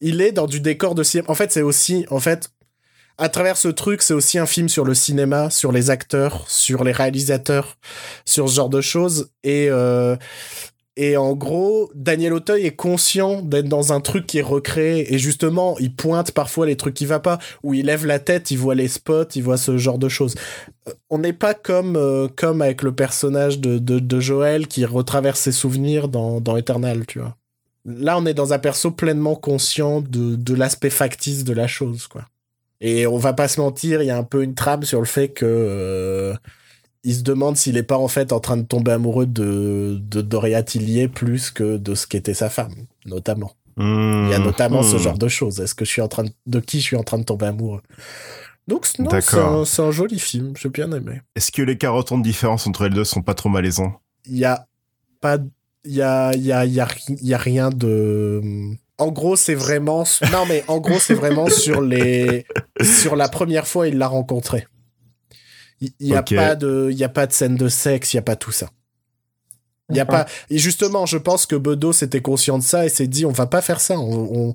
[0.00, 1.30] Il est dans du décor de cinéma.
[1.30, 2.50] En fait, c'est aussi, en fait,
[3.18, 6.84] à travers ce truc, c'est aussi un film sur le cinéma, sur les acteurs, sur
[6.84, 7.76] les réalisateurs,
[8.24, 9.30] sur ce genre de choses.
[9.42, 10.16] Et euh,
[10.96, 15.12] et en gros, Daniel Auteuil est conscient d'être dans un truc qui est recréé.
[15.12, 18.52] Et justement, il pointe parfois les trucs qui va pas, ou il lève la tête,
[18.52, 20.36] il voit les spots, il voit ce genre de choses.
[20.88, 24.84] Euh, On n'est pas comme, euh, comme avec le personnage de, de, de Joël qui
[24.84, 27.36] retraverse ses souvenirs dans, dans Eternal, tu vois.
[27.84, 32.06] Là, on est dans un perso pleinement conscient de, de l'aspect factice de la chose,
[32.06, 32.24] quoi.
[32.80, 35.06] Et on va pas se mentir, il y a un peu une trame sur le
[35.06, 36.34] fait que euh,
[37.04, 40.22] il se demande s'il est pas en fait en train de tomber amoureux de, de
[40.22, 42.74] Doria Tillier plus que de ce qu'était sa femme,
[43.06, 43.52] notamment.
[44.26, 44.98] Il y a notamment ce Hmm.
[44.98, 45.60] genre de choses.
[45.60, 47.46] Est-ce que je suis en train de, de qui je suis en train de tomber
[47.46, 47.82] amoureux?
[48.68, 51.20] Donc non, c'est un, c'est un joli film, j'ai bien aimé.
[51.36, 54.00] Est-ce que les 40 ans de différence entre les deux sont pas trop malaisants?
[54.26, 54.66] Il y a
[55.20, 55.38] pas,
[55.84, 58.42] il y a, il y a, y a, y a rien de.
[58.98, 60.04] En gros, c'est vraiment.
[60.32, 62.46] Non, mais en gros, c'est vraiment sur les,
[62.82, 64.66] sur la première fois il l'a rencontré.
[65.80, 68.16] Il il y a pas de, il y a pas de scène de sexe, il
[68.16, 68.70] y a pas tout ça.
[69.90, 70.26] Il y a pas.
[70.48, 73.46] Et justement, je pense que Bedos était conscient de ça et s'est dit, on va
[73.46, 73.98] pas faire ça.
[73.98, 74.54] On, on-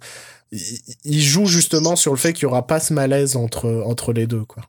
[1.04, 4.26] il- joue justement sur le fait qu'il y aura pas ce malaise entre entre les
[4.26, 4.64] deux, quoi.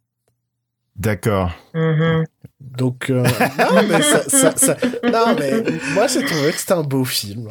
[0.97, 1.53] D'accord.
[1.73, 2.25] Mhm.
[2.61, 5.63] Donc, euh, non, mais ça, ça- ça- non, mais
[5.95, 7.49] moi, j'ai trouvé que c'était un beau film.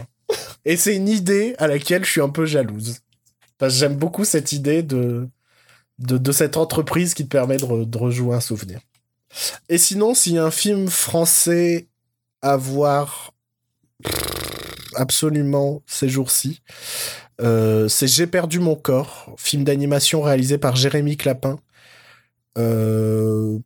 [0.66, 3.00] Et c'est une idée à laquelle je suis un peu jalouse.
[3.58, 5.30] Parce que j'aime beaucoup cette idée de,
[6.32, 8.80] cette entreprise qui te permet de rejouer un souvenir.
[9.68, 11.88] Et sinon, s'il y a un film français
[12.42, 13.34] à voir
[14.96, 16.62] absolument ces jours-ci,
[17.42, 21.58] euh, c'est J'ai perdu mon corps, film d'animation réalisé par Jérémy Clapin.
[22.58, 23.60] Euh,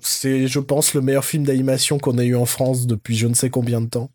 [0.00, 3.34] c'est, je pense, le meilleur film d'animation qu'on ait eu en France depuis je ne
[3.34, 4.10] sais combien de temps.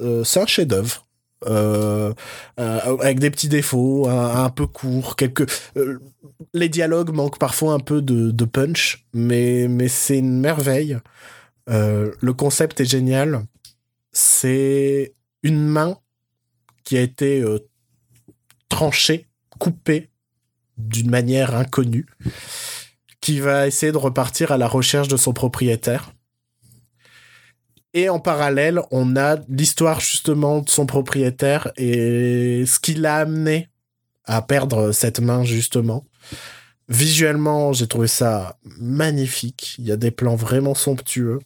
[0.00, 1.06] Euh, c'est un chef-d'œuvre.
[1.46, 2.14] Euh,
[2.58, 5.50] euh, avec des petits défauts, un, peu court, quelques.
[6.54, 10.98] les dialogues manquent parfois un peu de, punch, mais, mais c'est une merveille.
[11.66, 13.44] Le concept est génial.
[14.12, 15.98] C'est une main
[16.84, 17.44] qui a été
[18.68, 19.26] tranchée
[19.58, 20.10] coupé
[20.78, 22.06] d'une manière inconnue,
[23.20, 26.13] qui va essayer de repartir à la recherche de son propriétaire.
[27.94, 33.68] Et en parallèle, on a l'histoire justement de son propriétaire et ce qui l'a amené
[34.24, 36.04] à perdre cette main justement.
[36.88, 39.76] Visuellement, j'ai trouvé ça magnifique.
[39.78, 41.38] Il y a des plans vraiment somptueux.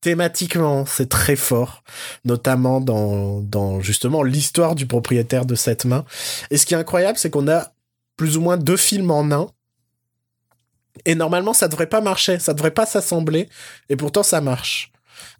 [0.00, 1.84] Thématiquement, c'est très fort,
[2.24, 6.04] notamment dans, dans justement l'histoire du propriétaire de cette main.
[6.50, 7.72] Et ce qui est incroyable, c'est qu'on a
[8.16, 9.46] plus ou moins deux films en un.
[11.04, 13.48] Et normalement, ça devrait pas marcher, ça devrait pas s'assembler,
[13.90, 14.90] et pourtant ça marche.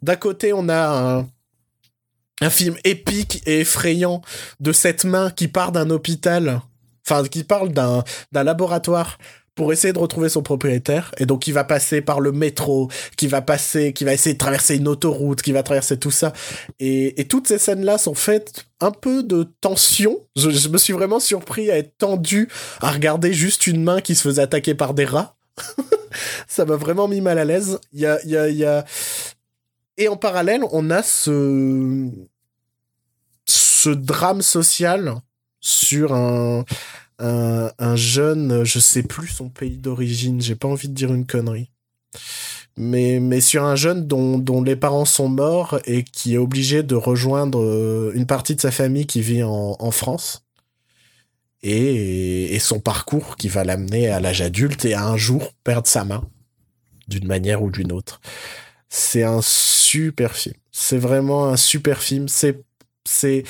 [0.01, 1.25] D'un côté, on a
[2.41, 4.21] un, film épique et effrayant
[4.59, 6.61] de cette main qui part d'un hôpital,
[7.05, 9.17] enfin qui parle d'un laboratoire
[9.57, 13.25] pour essayer de retrouver son propriétaire et donc il va passer par le métro, qui
[13.25, 16.31] va passer, qui va essayer de traverser une autoroute, qui va traverser tout ça
[16.79, 20.19] et, et toutes ces scènes là sont faites un peu de tension.
[20.35, 22.47] Je, me suis vraiment surpris à être tendu
[22.79, 25.35] à regarder juste une main qui se faisait attaquer par des rats.
[26.47, 27.79] ça m'a vraiment mis mal à l'aise.
[27.93, 28.85] Y a, il y a
[29.97, 32.09] et en parallèle, on a ce
[33.45, 35.15] ce drame social
[35.59, 36.65] sur un
[37.19, 41.25] un, un jeune, je sais plus son pays d'origine, j'ai pas envie de dire une
[41.25, 41.71] connerie.
[42.77, 46.83] Mais, mais sur un jeune dont, dont les parents sont morts et qui est obligé
[46.83, 50.43] de rejoindre euh, une partie de sa famille qui vit en, France.
[51.63, 56.05] Et son parcours qui va l'amener à l'âge adulte et à un jour perdre sa
[56.05, 56.23] main
[57.07, 58.21] d'une manière ou d'une autre.
[58.89, 60.55] C'est un super film.
[60.71, 62.27] C'est vraiment un super film.
[62.27, 62.61] C'est
[63.05, 63.43] c'est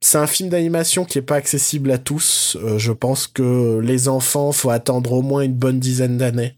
[0.00, 2.56] c'est un film d'animation qui est pas accessible à tous.
[2.60, 6.56] Euh, je pense que les enfants, faut attendre au moins une bonne dizaine d'années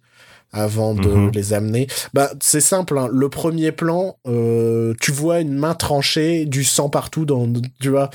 [0.53, 1.31] avant de Mhm.
[1.35, 1.87] les amener.
[2.15, 2.97] Bah, c'est simple.
[2.99, 3.09] hein.
[3.13, 7.25] Le premier plan, euh, tu vois une main tranchée, du sang partout.
[7.27, 7.47] Dans,
[7.81, 8.09] tu vois,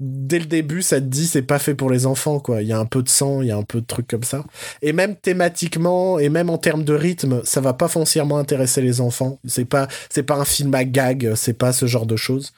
[0.00, 2.38] dès le début, ça te dit c'est pas fait pour les enfants.
[2.40, 2.62] quoi.
[2.62, 4.22] Il y a un peu de sang, il y a un peu de trucs comme
[4.22, 4.44] ça.
[4.82, 9.00] Et même thématiquement et même en termes de rythme, ça va pas foncièrement intéresser les
[9.00, 9.38] enfants.
[9.46, 12.52] C'est pas c'est pas un film à gag, c'est pas ce genre de choses.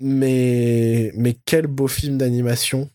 [0.00, 2.90] Mais mais quel beau film d'animation.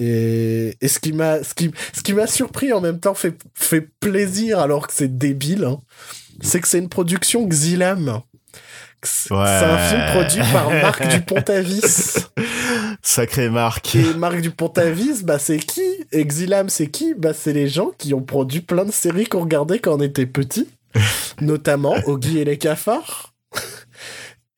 [0.00, 3.36] Et, et ce qui m'a ce qui ce qui m'a surpris en même temps fait
[3.54, 5.80] fait plaisir alors que c'est débile, hein,
[6.40, 8.20] c'est que c'est une production Xilam.
[9.02, 9.38] C'est Ouais.
[9.46, 11.80] un film produit par Marc Dupont-Avis.
[13.02, 13.94] Sacré Marc.
[13.96, 15.80] Et Marc Dupont-Avis, bah c'est qui?
[16.12, 17.14] Et Xilam, c'est qui?
[17.14, 20.26] Bah c'est les gens qui ont produit plein de séries qu'on regardait quand on était
[20.26, 20.68] petit,
[21.40, 23.34] notamment Oggy et les cafards.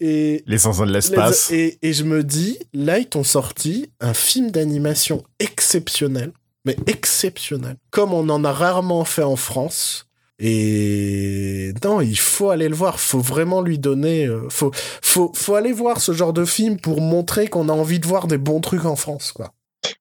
[0.04, 1.50] Et, Les enfants de l'espace.
[1.50, 6.32] les- et, et je me dis, là ils t'ont sorti un film d'animation exceptionnel,
[6.64, 10.06] mais exceptionnel, comme on en a rarement fait en France.
[10.44, 12.98] Et non, il faut aller le voir.
[12.98, 14.26] Faut vraiment lui donner.
[14.26, 18.00] euh, faut, faut, faut aller voir ce genre de film pour montrer qu'on a envie
[18.00, 19.52] de voir des bons trucs en France, quoi.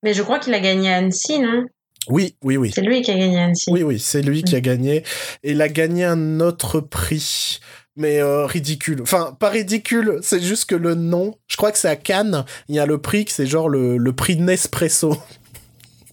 [0.03, 1.65] Mais je crois qu'il a gagné à Annecy, non?
[2.07, 2.71] Oui, oui, oui.
[2.73, 3.69] C'est lui qui a gagné Annecy.
[3.71, 5.03] Oui, oui, c'est lui qui a gagné.
[5.43, 7.59] Et il a gagné un autre prix.
[7.97, 9.01] Mais euh, ridicule.
[9.01, 12.75] Enfin, pas ridicule, c'est juste que le nom, je crois que c'est à Cannes, il
[12.75, 15.17] y a le prix, que c'est genre le, le prix Nespresso.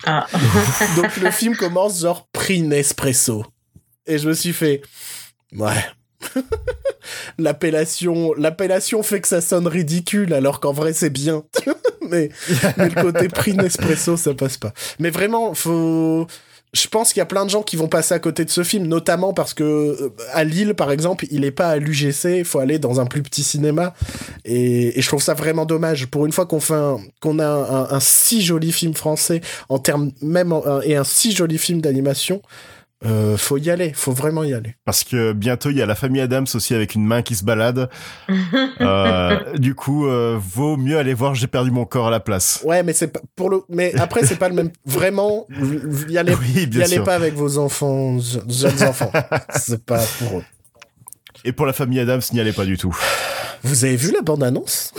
[0.04, 0.26] Ah.
[0.96, 3.44] Donc le film commence genre prix Nespresso.
[4.06, 4.82] Et je me suis fait,
[5.52, 5.84] ouais.
[7.38, 11.44] l'appellation, l'appellation fait que ça sonne ridicule, alors qu'en vrai c'est bien.
[12.08, 12.30] mais,
[12.76, 14.72] mais le côté prix Nespresso, ça passe pas.
[14.98, 16.26] Mais vraiment, faut.
[16.74, 18.62] Je pense qu'il y a plein de gens qui vont passer à côté de ce
[18.62, 22.44] film, notamment parce que euh, à Lille, par exemple, il est pas à l'UGC, il
[22.44, 23.94] faut aller dans un plus petit cinéma.
[24.44, 26.06] Et, je trouve ça vraiment dommage.
[26.06, 26.74] Pour une fois qu'on fait
[27.20, 30.54] qu'on a un, si joli film français en termes même
[30.84, 32.42] et un si joli film d'animation,
[33.06, 34.74] euh, faut y aller, faut vraiment y aller.
[34.84, 37.44] Parce que bientôt, il y a la famille Adams aussi avec une main qui se
[37.44, 37.88] balade.
[38.80, 42.62] Euh, du coup, euh, vaut mieux aller voir J'ai perdu mon corps à la place.
[42.64, 43.62] Ouais, mais c'est pas pour le.
[43.68, 44.70] Mais après, c'est pas le même.
[44.86, 45.46] Vraiment,
[46.08, 49.10] y allez, Oui, y allez pas avec vos enfants, je- jeunes enfants.
[49.56, 50.44] c'est pas pour eux.
[51.44, 52.96] Et pour la famille Adams, n'y allez pas du tout.
[53.64, 54.92] Vous avez vu la bande-annonce?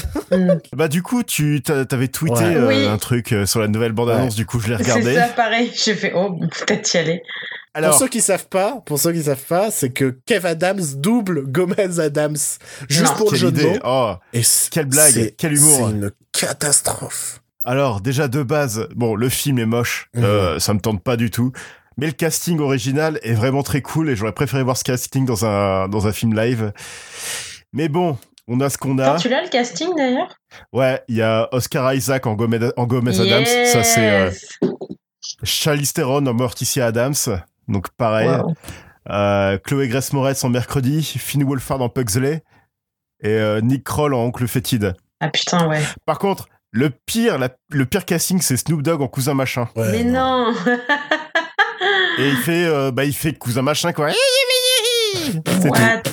[0.73, 2.55] Bah du coup, tu t'a- t'avais tweeté Ouais.
[2.55, 2.85] euh, Oui.
[2.85, 4.35] un truc sur la nouvelle bande-annonce.
[4.35, 5.15] Du coup, je l'ai C'est regardé.
[5.15, 5.71] ça, pareil.
[5.73, 7.23] J'ai fait, oh, peut-être y aller.
[7.75, 10.81] Alors, Pour ceux qui savent pas, pour ceux qui savent pas, c'est que Kev Adams
[10.95, 12.35] double Gomez Adams
[12.89, 13.15] juste Non.
[13.15, 13.79] pour le quelle jeu de idée mots.
[13.85, 14.13] Oh.
[14.33, 14.41] Et
[14.71, 15.75] Quelle blague, quel humour.
[15.89, 17.41] C'est une catastrophe.
[17.63, 20.23] Alors, déjà de base, bon, le film est moche, Mhm.
[20.23, 21.51] euh, ça me tente pas du tout.
[21.97, 25.45] Mais le casting original est vraiment très cool et j'aurais préféré voir ce casting dans
[25.45, 26.71] un, dans un film live.
[27.73, 28.17] Mais bon,
[28.47, 29.17] on a ce qu'on a.
[29.17, 30.33] Tu l'as le casting d'ailleurs?
[30.73, 33.45] Ouais, il y a Oscar Isaac en Gomez, en Gomez Adams.
[33.45, 34.31] Ça, c'est euh.
[35.43, 37.13] Charlize Theron en Morticia Adams.
[37.69, 38.27] Donc, pareil.
[38.27, 38.53] Wow.
[39.09, 41.01] Euh, Chloé Grace Moretz en Mercredi.
[41.03, 42.43] Finn Wolfhard en Pugsley.
[43.21, 44.95] Et euh, Nick Kroll en Oncle Fétide.
[45.21, 45.81] Ah putain, ouais.
[46.05, 49.67] Par contre, Le pire, la- le pire casting, c'est Snoop Dogg en cousin machin.
[49.75, 50.53] Ouais, Mais non
[52.19, 54.09] Et il fait, euh, bah, il fait cousin machin, quoi.
[55.65, 56.03] What?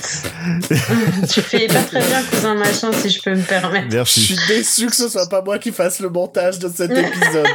[1.29, 3.91] Tu fais pas très bien, cousin machin, si je peux me permettre.
[3.91, 4.21] Je Merci.
[4.21, 7.47] suis déçu que ce soit pas moi qui fasse le montage de cet épisode.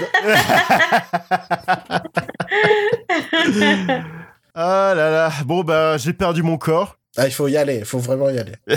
[4.53, 5.31] Ah là là.
[5.45, 6.97] Bon, bah, j'ai perdu mon corps.
[7.17, 8.55] ah, il faut y aller, il faut vraiment y aller.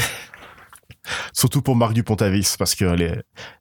[1.35, 3.13] Surtout pour Marc Dupont-Avis, parce que les,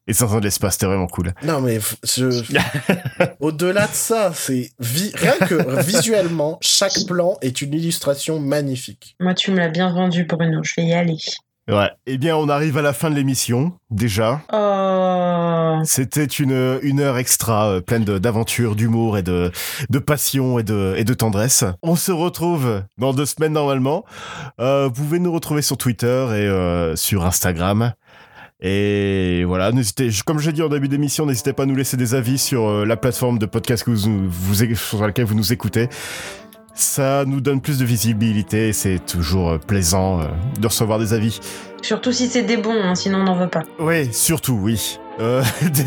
[0.08, 1.34] les 500 de l'espace, c'était vraiment cool.
[1.44, 2.26] Non, mais je...
[3.42, 9.16] au-delà de ça, c'est vi- rien que visuellement, chaque plan est une illustration magnifique.
[9.20, 11.18] Moi, tu me l'as bien vendu, Bruno, je vais y aller.
[11.70, 11.90] Ouais.
[12.06, 14.42] Eh bien, on arrive à la fin de l'émission, déjà.
[14.52, 19.50] Oh C'était une, une heure extra, euh, pleine d'aventures, d'humour et de,
[19.90, 21.64] de passion et de, et de tendresse.
[21.82, 24.04] On se retrouve dans deux semaines normalement.
[24.60, 27.94] Euh, vous pouvez nous retrouver sur Twitter et euh, sur Instagram.
[28.66, 32.16] Et voilà, n'hésitez, comme j'ai dit en début d'émission, n'hésitez pas à nous laisser des
[32.16, 35.90] avis sur euh, la plateforme de podcast que vous, vous, sur laquelle vous nous écoutez.
[36.74, 40.26] Ça nous donne plus de visibilité et c'est toujours euh, plaisant euh,
[40.60, 41.40] de recevoir des avis.
[41.84, 43.64] Surtout si c'est des bons, hein, sinon on n'en veut pas.
[43.78, 45.00] Oui, surtout, oui.
[45.20, 45.44] Euh,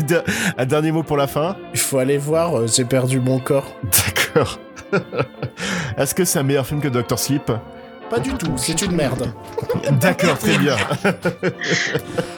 [0.57, 1.57] un dernier mot pour la fin?
[1.73, 3.75] Il faut aller voir euh, J'ai perdu mon corps.
[3.83, 4.59] D'accord.
[5.97, 7.51] Est-ce que c'est un meilleur film que Doctor Sleep?
[8.09, 9.33] Pas du tout, c'est une merde.
[9.99, 10.77] D'accord, très bien.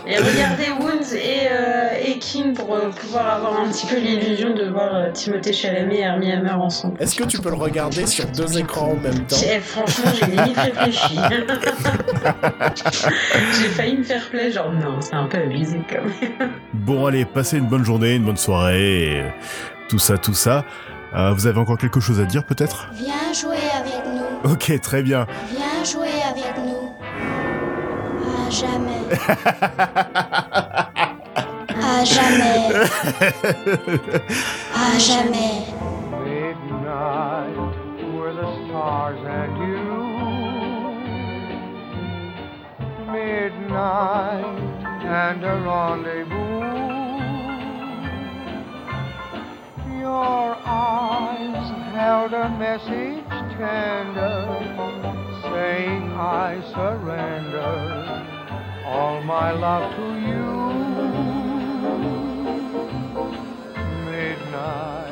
[0.07, 0.69] Et regardez
[1.13, 5.11] Et, euh, et King pour euh, pouvoir avoir un petit peu l'illusion de voir euh,
[5.11, 7.01] Timothée Chalamet et Armie Hammer ensemble.
[7.01, 9.35] Est-ce que tu peux le regarder sur deux écrans en même temps?
[9.37, 11.17] J'ai- Franchement, j'ai limite réfléchi.
[13.61, 16.51] j'ai failli me faire plaisir, genre non, c'est un peu abusé quand même.
[16.73, 19.23] Bon, allez, passez une bonne journée, une bonne soirée, et
[19.89, 20.65] tout ça, tout ça.
[21.15, 22.87] Euh, vous avez encore quelque chose à dire, peut-être?
[22.93, 24.51] Viens jouer avec nous.
[24.51, 25.25] Ok, très bien.
[25.51, 26.93] Viens jouer avec nous.
[28.47, 30.29] À jamais.
[31.99, 32.71] À jamais.
[34.73, 35.65] À jamais.
[36.23, 37.57] Midnight,
[38.13, 39.83] were the stars and you.
[43.11, 44.61] Midnight
[45.03, 46.61] and a rendezvous.
[49.99, 53.27] Your eyes held a message
[53.57, 54.39] tender,
[55.41, 57.73] saying I surrender
[58.85, 61.48] all my love to you
[64.19, 65.08] midnight.